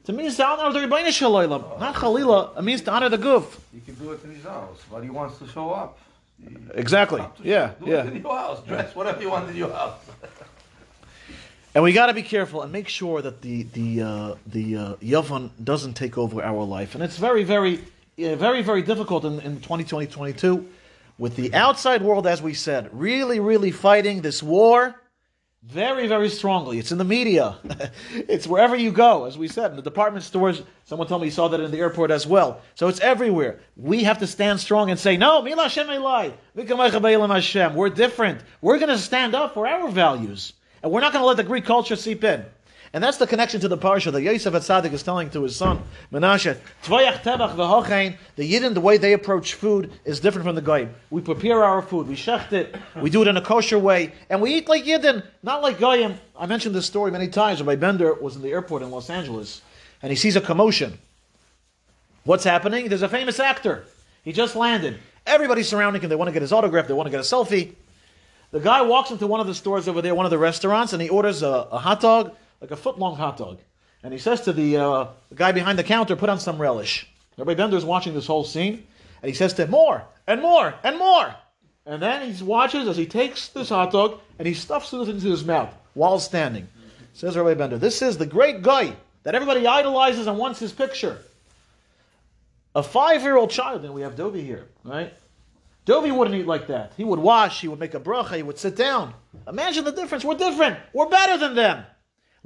It's 0.00 0.08
a 0.08 0.12
means 0.12 0.36
to 0.36 0.46
honor 0.46 0.72
the 0.72 0.86
Rebbeinu 0.86 1.10
Shalom. 1.10 1.50
Not 1.50 1.94
Chalila. 1.94 2.56
A 2.56 2.62
means 2.62 2.82
to 2.82 2.92
honor 2.92 3.08
the 3.08 3.18
Guf. 3.18 3.58
You 3.74 3.80
can 3.80 3.94
do 3.94 4.12
it 4.12 4.22
in 4.24 4.34
his 4.34 4.44
house, 4.44 4.80
but 4.90 5.02
he 5.02 5.10
wants 5.10 5.38
to 5.38 5.48
show 5.48 5.70
up. 5.70 5.98
Exactly. 6.74 7.24
Yeah. 7.42 7.72
Do 7.82 7.90
yeah. 7.90 8.04
it 8.04 8.12
in 8.14 8.22
your 8.22 8.36
house. 8.36 8.62
Dress 8.64 8.94
whatever 8.94 9.20
you 9.20 9.30
want 9.30 9.50
in 9.50 9.56
your 9.56 9.72
house. 9.72 9.98
And 11.74 11.82
we 11.82 11.92
got 11.92 12.06
to 12.06 12.14
be 12.14 12.22
careful 12.22 12.62
and 12.62 12.72
make 12.72 12.88
sure 12.88 13.20
that 13.20 13.42
the 13.42 13.64
the 13.64 14.02
uh, 14.02 14.34
the 14.46 14.76
uh, 14.76 14.94
Yavan 14.96 15.50
doesn't 15.62 15.94
take 15.94 16.16
over 16.16 16.42
our 16.42 16.64
life. 16.64 16.94
And 16.94 17.04
it's 17.04 17.18
very, 17.18 17.44
very, 17.44 17.80
very, 18.16 18.62
very 18.62 18.82
difficult 18.82 19.24
in, 19.24 19.40
in 19.40 19.60
2020, 19.60 20.06
22 20.06 20.66
with 21.18 21.36
the 21.36 21.54
outside 21.54 22.02
world, 22.02 22.26
as 22.26 22.42
we 22.42 22.54
said, 22.54 22.90
really, 22.92 23.40
really 23.40 23.70
fighting 23.70 24.22
this 24.22 24.42
war 24.42 24.94
very, 25.66 26.06
very 26.06 26.28
strongly. 26.28 26.78
It's 26.78 26.92
in 26.92 26.98
the 26.98 27.04
media. 27.04 27.56
it's 28.14 28.46
wherever 28.46 28.76
you 28.76 28.92
go, 28.92 29.24
as 29.24 29.36
we 29.36 29.48
said, 29.48 29.70
in 29.70 29.76
the 29.76 29.82
department 29.82 30.24
stores. 30.24 30.62
Someone 30.84 31.08
told 31.08 31.22
me 31.22 31.26
he 31.26 31.32
saw 31.32 31.48
that 31.48 31.60
in 31.60 31.72
the 31.72 31.78
airport 31.78 32.12
as 32.12 32.26
well. 32.26 32.60
So 32.76 32.86
it's 32.86 33.00
everywhere. 33.00 33.58
We 33.76 34.04
have 34.04 34.18
to 34.18 34.28
stand 34.28 34.60
strong 34.60 34.90
and 34.90 34.98
say, 34.98 35.16
no, 35.16 35.42
Mila 35.42 35.64
Hashem 35.64 35.88
We're 37.74 37.90
different. 37.90 38.42
We're 38.60 38.78
going 38.78 38.90
to 38.90 38.98
stand 38.98 39.34
up 39.34 39.54
for 39.54 39.66
our 39.66 39.88
values. 39.88 40.52
And 40.82 40.92
we're 40.92 41.00
not 41.00 41.12
going 41.12 41.22
to 41.22 41.26
let 41.26 41.36
the 41.36 41.42
Greek 41.42 41.64
culture 41.64 41.96
seep 41.96 42.22
in. 42.22 42.44
And 42.96 43.04
that's 43.04 43.18
the 43.18 43.26
connection 43.26 43.60
to 43.60 43.68
the 43.68 43.76
parsha 43.76 44.10
that 44.10 44.22
Yosef 44.22 44.54
Atzadik 44.54 44.90
is 44.94 45.02
telling 45.02 45.28
to 45.28 45.42
his 45.42 45.54
son 45.54 45.82
Menashe. 46.10 46.56
The 48.36 48.52
Yidden, 48.52 48.72
the 48.72 48.80
way 48.80 48.96
they 48.96 49.12
approach 49.12 49.52
food 49.52 49.92
is 50.06 50.18
different 50.18 50.46
from 50.46 50.54
the 50.54 50.62
Goyim. 50.62 50.94
We 51.10 51.20
prepare 51.20 51.62
our 51.62 51.82
food, 51.82 52.08
we 52.08 52.16
shecht 52.16 52.54
it, 52.54 52.74
we 52.98 53.10
do 53.10 53.20
it 53.20 53.28
in 53.28 53.36
a 53.36 53.42
kosher 53.42 53.78
way, 53.78 54.14
and 54.30 54.40
we 54.40 54.54
eat 54.54 54.66
like 54.66 54.84
Yidden, 54.84 55.22
not 55.42 55.60
like 55.60 55.78
Goyim. 55.78 56.14
I 56.38 56.46
mentioned 56.46 56.74
this 56.74 56.86
story 56.86 57.10
many 57.10 57.28
times. 57.28 57.60
Rabbi 57.60 57.78
Bender 57.78 58.14
was 58.14 58.34
in 58.34 58.40
the 58.40 58.50
airport 58.50 58.80
in 58.80 58.90
Los 58.90 59.10
Angeles, 59.10 59.60
and 60.00 60.10
he 60.10 60.16
sees 60.16 60.34
a 60.34 60.40
commotion. 60.40 60.98
What's 62.24 62.44
happening? 62.44 62.88
There's 62.88 63.02
a 63.02 63.10
famous 63.10 63.38
actor. 63.38 63.84
He 64.24 64.32
just 64.32 64.56
landed. 64.56 64.98
Everybody's 65.26 65.68
surrounding 65.68 66.00
him. 66.00 66.08
They 66.08 66.16
want 66.16 66.28
to 66.28 66.32
get 66.32 66.40
his 66.40 66.50
autograph. 66.50 66.88
They 66.88 66.94
want 66.94 67.08
to 67.08 67.10
get 67.10 67.20
a 67.20 67.24
selfie. 67.24 67.74
The 68.52 68.60
guy 68.60 68.80
walks 68.80 69.10
into 69.10 69.26
one 69.26 69.40
of 69.40 69.46
the 69.46 69.54
stores 69.54 69.86
over 69.86 70.00
there, 70.00 70.14
one 70.14 70.24
of 70.24 70.30
the 70.30 70.38
restaurants, 70.38 70.94
and 70.94 71.02
he 71.02 71.10
orders 71.10 71.42
a, 71.42 71.68
a 71.70 71.78
hot 71.78 72.00
dog, 72.00 72.34
like 72.66 72.76
a 72.76 72.82
foot 72.82 72.98
long 72.98 73.14
hot 73.14 73.36
dog. 73.36 73.60
And 74.02 74.12
he 74.12 74.18
says 74.18 74.40
to 74.42 74.52
the, 74.52 74.76
uh, 74.76 75.06
guy 75.34 75.52
behind 75.52 75.78
the 75.78 75.84
counter, 75.84 76.16
put 76.16 76.28
on 76.28 76.40
some 76.40 76.60
relish. 76.60 77.08
Rabbi 77.36 77.54
Bender's 77.54 77.84
watching 77.84 78.12
this 78.12 78.26
whole 78.26 78.42
scene, 78.42 78.84
and 79.22 79.28
he 79.28 79.34
says 79.34 79.54
to 79.54 79.64
him, 79.64 79.70
more, 79.70 80.02
and 80.26 80.42
more, 80.42 80.74
and 80.82 80.98
more. 80.98 81.32
And 81.84 82.02
then 82.02 82.32
he 82.32 82.42
watches 82.42 82.88
as 82.88 82.96
he 82.96 83.06
takes 83.06 83.48
this 83.48 83.68
hot 83.68 83.92
dog 83.92 84.20
and 84.40 84.48
he 84.48 84.54
stuffs 84.54 84.92
it 84.92 85.08
into 85.08 85.28
his 85.28 85.44
mouth 85.44 85.72
while 85.94 86.18
standing. 86.18 86.66
Says 87.14 87.36
Rabbi 87.36 87.54
Bender, 87.54 87.78
this 87.78 88.02
is 88.02 88.18
the 88.18 88.26
great 88.26 88.62
guy 88.62 88.96
that 89.22 89.36
everybody 89.36 89.64
idolizes 89.64 90.26
and 90.26 90.36
wants 90.36 90.58
his 90.58 90.72
picture. 90.72 91.18
A 92.74 92.82
five 92.82 93.22
year 93.22 93.36
old 93.36 93.50
child, 93.50 93.84
and 93.84 93.94
we 93.94 94.02
have 94.02 94.16
Dovi 94.16 94.44
here, 94.44 94.66
right? 94.82 95.14
Dovi 95.86 96.14
wouldn't 96.14 96.36
eat 96.36 96.48
like 96.48 96.66
that. 96.66 96.92
He 96.96 97.04
would 97.04 97.20
wash, 97.20 97.60
he 97.60 97.68
would 97.68 97.78
make 97.78 97.94
a 97.94 98.00
bracha, 98.00 98.36
he 98.36 98.42
would 98.42 98.58
sit 98.58 98.74
down. 98.74 99.14
Imagine 99.46 99.84
the 99.84 99.92
difference. 99.92 100.24
We're 100.24 100.34
different. 100.34 100.78
We're 100.92 101.08
better 101.08 101.38
than 101.38 101.54
them. 101.54 101.84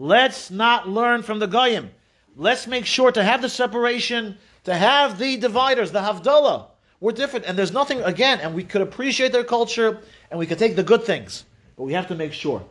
Let's 0.01 0.51
not 0.51 0.89
learn 0.89 1.23
from 1.23 1.41
the 1.41 1.47
Goyim. 1.47 1.91
Let's 2.35 2.67
make 2.67 2.87
sure 2.87 3.13
to 3.13 3.23
have 3.23 3.43
the 3.43 3.51
separation, 3.51 4.39
to 4.65 4.75
have 4.75 5.19
the 5.19 5.37
dividers, 5.37 5.93
the 5.93 5.99
Havdalah. 5.99 6.69
We're 7.01 7.13
different. 7.13 7.45
And 7.45 7.59
there's 7.59 7.75
nothing, 7.75 8.01
again, 8.01 8.41
and 8.41 8.55
we 8.55 8.65
could 8.65 8.81
appreciate 8.81 9.31
their 9.31 9.45
culture 9.45 9.99
and 10.31 10.39
we 10.39 10.47
could 10.47 10.59
take 10.59 10.75
the 10.75 10.83
good 10.83 11.05
things. 11.05 11.45
But 11.77 11.83
we 11.83 11.93
have 11.93 12.09
to 12.09 12.15
make 12.15 12.33
sure 12.33 12.65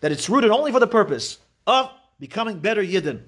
that 0.00 0.10
it's 0.10 0.28
rooted 0.28 0.50
only 0.50 0.72
for 0.72 0.80
the 0.80 0.88
purpose 0.88 1.38
of 1.68 1.88
becoming 2.18 2.58
better 2.58 2.82
Yidden. 2.82 3.20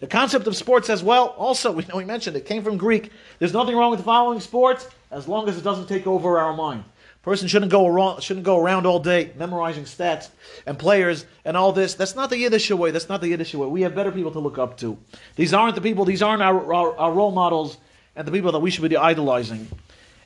The 0.00 0.06
concept 0.06 0.46
of 0.46 0.56
sports 0.56 0.90
as 0.90 1.02
well, 1.02 1.28
also, 1.38 1.72
we 1.72 1.86
know 1.86 1.96
we 1.96 2.04
mentioned 2.04 2.36
it 2.36 2.44
came 2.44 2.64
from 2.64 2.76
Greek. 2.76 3.10
There's 3.38 3.54
nothing 3.54 3.76
wrong 3.76 3.90
with 3.90 4.04
following 4.04 4.40
sports 4.40 4.90
as 5.10 5.26
long 5.26 5.48
as 5.48 5.56
it 5.56 5.64
doesn't 5.64 5.88
take 5.88 6.06
over 6.06 6.38
our 6.38 6.52
mind. 6.52 6.84
Person 7.26 7.48
shouldn't 7.48 7.72
go 7.72 7.88
around, 7.88 8.22
shouldn't 8.22 8.46
go 8.46 8.56
around 8.56 8.86
all 8.86 9.00
day 9.00 9.32
memorizing 9.36 9.82
stats 9.82 10.28
and 10.64 10.78
players 10.78 11.26
and 11.44 11.56
all 11.56 11.72
this. 11.72 11.94
That's 11.94 12.14
not 12.14 12.30
the 12.30 12.38
Yiddish 12.38 12.70
way. 12.70 12.92
That's 12.92 13.08
not 13.08 13.20
the 13.20 13.26
Yiddish 13.26 13.52
way. 13.52 13.66
We 13.66 13.82
have 13.82 13.96
better 13.96 14.12
people 14.12 14.30
to 14.30 14.38
look 14.38 14.58
up 14.58 14.76
to. 14.78 14.96
These 15.34 15.52
aren't 15.52 15.74
the 15.74 15.80
people. 15.80 16.04
These 16.04 16.22
aren't 16.22 16.40
our, 16.40 16.72
our, 16.72 16.96
our 16.96 17.12
role 17.12 17.32
models 17.32 17.78
and 18.14 18.28
the 18.28 18.30
people 18.30 18.52
that 18.52 18.60
we 18.60 18.70
should 18.70 18.88
be 18.88 18.96
idolizing. 18.96 19.66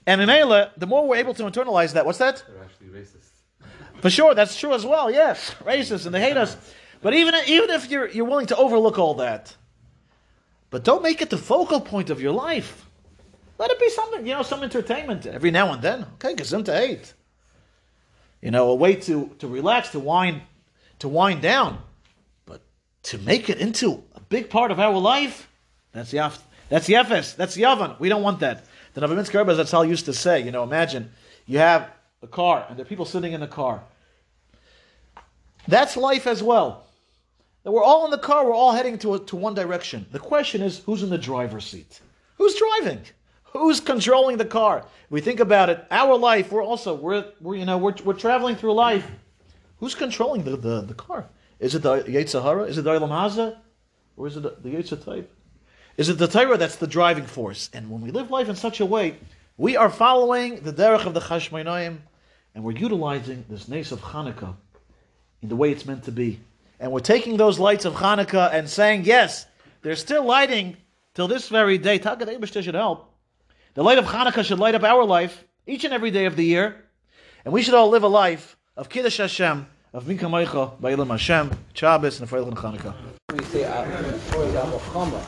And 0.06 0.20
in 0.20 0.28
Ayla, 0.28 0.72
the 0.76 0.86
more 0.86 1.08
we're 1.08 1.16
able 1.16 1.32
to 1.32 1.44
internalize 1.44 1.94
that, 1.94 2.04
what's 2.04 2.18
that? 2.18 2.44
They're 2.46 2.64
actually 2.64 2.88
racist. 2.88 3.30
For 4.02 4.10
sure, 4.10 4.34
that's 4.34 4.60
true 4.60 4.74
as 4.74 4.84
well. 4.84 5.10
Yes, 5.10 5.54
racist, 5.64 6.04
and 6.04 6.14
they 6.14 6.20
hate 6.20 6.36
us. 6.36 6.54
But 7.00 7.14
even, 7.14 7.34
even 7.46 7.70
if 7.70 7.90
you're, 7.90 8.10
you're 8.10 8.26
willing 8.26 8.48
to 8.48 8.56
overlook 8.58 8.98
all 8.98 9.14
that, 9.14 9.56
but 10.68 10.84
don't 10.84 11.02
make 11.02 11.22
it 11.22 11.30
the 11.30 11.38
focal 11.38 11.80
point 11.80 12.10
of 12.10 12.20
your 12.20 12.32
life. 12.32 12.89
Let 13.60 13.70
it 13.72 13.78
be 13.78 13.90
something, 13.90 14.26
you 14.26 14.32
know, 14.32 14.42
some 14.42 14.62
entertainment 14.62 15.26
every 15.26 15.50
now 15.50 15.70
and 15.74 15.82
then. 15.82 16.06
Okay, 16.14 16.34
gezim 16.34 16.64
to 16.64 16.74
eight. 16.74 17.12
You 18.40 18.50
know, 18.50 18.70
a 18.70 18.74
way 18.74 18.94
to, 18.94 19.36
to 19.38 19.46
relax, 19.46 19.90
to 19.90 20.00
wind, 20.00 20.40
to 21.00 21.08
wind 21.08 21.42
down. 21.42 21.78
But 22.46 22.62
to 23.02 23.18
make 23.18 23.50
it 23.50 23.58
into 23.58 24.02
a 24.14 24.20
big 24.20 24.48
part 24.48 24.70
of 24.70 24.80
our 24.80 24.96
life, 24.96 25.46
that's 25.92 26.10
yaf, 26.10 26.38
that's 26.70 26.86
the 26.86 26.94
yefes, 26.94 27.36
that's 27.36 27.54
the 27.54 27.64
yavan. 27.64 28.00
We 28.00 28.08
don't 28.08 28.22
want 28.22 28.40
that. 28.40 28.64
The 28.94 29.02
Navaminsk 29.02 29.38
Rebbe, 29.38 29.54
that's 29.54 29.72
how 29.72 29.82
used 29.82 30.06
to 30.06 30.14
say, 30.14 30.40
you 30.40 30.52
know, 30.52 30.62
imagine 30.62 31.12
you 31.44 31.58
have 31.58 31.90
a 32.22 32.26
car 32.26 32.64
and 32.66 32.78
there 32.78 32.86
are 32.86 32.88
people 32.88 33.04
sitting 33.04 33.34
in 33.34 33.40
the 33.40 33.46
car. 33.46 33.82
That's 35.68 35.98
life 35.98 36.26
as 36.26 36.42
well. 36.42 36.86
that 37.64 37.72
we're 37.72 37.84
all 37.84 38.06
in 38.06 38.10
the 38.10 38.16
car, 38.16 38.46
we're 38.46 38.54
all 38.54 38.72
heading 38.72 38.96
to, 39.00 39.16
a, 39.16 39.18
to 39.26 39.36
one 39.36 39.52
direction. 39.52 40.06
The 40.12 40.18
question 40.18 40.62
is, 40.62 40.78
who's 40.78 41.02
in 41.02 41.10
the 41.10 41.18
driver's 41.18 41.66
seat? 41.66 42.00
Who's 42.38 42.54
driving? 42.54 43.02
Who's 43.52 43.80
controlling 43.80 44.36
the 44.36 44.44
car? 44.44 44.84
We 45.10 45.20
think 45.20 45.40
about 45.40 45.70
it. 45.70 45.84
Our 45.90 46.16
life, 46.16 46.52
we're 46.52 46.62
also 46.62 46.94
we're, 46.94 47.24
we're 47.40 47.56
you 47.56 47.64
know 47.64 47.78
we're, 47.78 47.94
we're 48.04 48.14
traveling 48.14 48.56
through 48.56 48.74
life. 48.74 49.08
Who's 49.78 49.94
controlling 49.94 50.44
the, 50.44 50.56
the, 50.56 50.82
the 50.82 50.94
car? 50.94 51.26
Is 51.58 51.74
it 51.74 51.82
the 51.82 52.02
Yetzer 52.02 52.42
Hara? 52.42 52.64
Is 52.64 52.78
it 52.78 52.82
the 52.82 52.90
Olam 52.90 53.08
Hazeh? 53.08 53.56
Or 54.16 54.26
is 54.26 54.36
it 54.36 54.42
the, 54.42 54.56
the 54.62 54.76
Yetzer 54.76 55.02
type? 55.02 55.34
Is 55.96 56.08
it 56.08 56.18
the 56.18 56.28
Torah 56.28 56.56
that's 56.56 56.76
the 56.76 56.86
driving 56.86 57.26
force? 57.26 57.70
And 57.72 57.90
when 57.90 58.00
we 58.00 58.10
live 58.10 58.30
life 58.30 58.48
in 58.48 58.56
such 58.56 58.80
a 58.80 58.86
way, 58.86 59.16
we 59.56 59.76
are 59.76 59.90
following 59.90 60.60
the 60.60 60.72
derech 60.72 61.04
of 61.04 61.14
the 61.14 61.20
Chashmonaim, 61.20 61.98
and 62.54 62.64
we're 62.64 62.72
utilizing 62.76 63.44
this 63.50 63.68
nace 63.68 63.92
of 63.92 64.00
Hanukkah 64.00 64.54
in 65.42 65.48
the 65.48 65.56
way 65.56 65.70
it's 65.70 65.86
meant 65.86 66.04
to 66.04 66.12
be. 66.12 66.40
And 66.78 66.92
we're 66.92 67.00
taking 67.00 67.36
those 67.36 67.58
lights 67.58 67.84
of 67.84 67.94
Hanukkah 67.94 68.52
and 68.54 68.68
saying, 68.68 69.04
yes, 69.04 69.46
they're 69.82 69.96
still 69.96 70.24
lighting 70.24 70.76
till 71.14 71.28
this 71.28 71.48
very 71.48 71.76
day. 71.78 71.98
Eibishter 71.98 72.62
should 72.62 72.74
help. 72.74 73.09
The 73.80 73.84
light 73.84 73.96
of 73.96 74.04
Hanukkah 74.04 74.44
should 74.44 74.58
light 74.58 74.74
up 74.74 74.82
our 74.82 75.06
life 75.06 75.42
each 75.66 75.84
and 75.84 75.94
every 75.94 76.10
day 76.10 76.26
of 76.26 76.36
the 76.36 76.44
year. 76.44 76.84
And 77.46 77.54
we 77.54 77.62
should 77.62 77.72
all 77.72 77.88
live 77.88 78.02
a 78.02 78.08
life 78.08 78.58
of 78.76 78.90
Kiddush 78.90 79.16
Hashem, 79.16 79.66
of 79.94 80.06
Mi 80.06 80.18
Kamocha, 80.18 80.78
Ba'ilam 80.78 81.08
Hashem, 81.08 81.50
Shabbos, 81.72 82.20
and 82.20 82.28
Freilich 82.28 82.48
and 82.48 82.58
Hanukkah. 82.58 82.94
We 83.32 83.42
say 83.46 83.64
uh, 83.64 83.80
Al 83.80 84.78
Chama. 84.80 85.24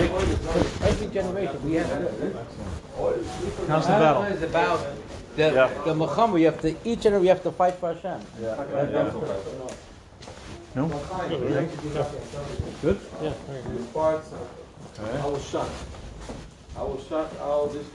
We 0.00 0.88
every 0.88 1.06
generation 1.14 1.62
we 1.64 1.74
have 1.74 1.88
to. 1.90 2.44
How's 3.68 3.86
the 3.86 3.92
battle? 3.92 4.22
It's 4.24 4.42
about 4.42 4.84
the 5.36 5.42
Yeah. 5.42 5.70
the 5.84 5.94
Muhammad. 5.94 6.40
You 6.40 6.46
have 6.46 6.60
to 6.62 6.74
each 6.84 7.06
and 7.06 7.14
every. 7.14 7.28
You 7.28 7.34
have 7.34 7.44
to 7.44 7.52
fight 7.52 7.74
for 7.74 7.94
Hashem. 7.94 8.20
No? 10.74 10.88
Parts. 13.94 14.28
I 14.98 15.26
was 15.28 15.48
shocked. 15.48 15.70
I 16.74 16.82
was 16.82 17.04
shocked 17.06 17.38
all 17.38 17.68
this 17.68 17.88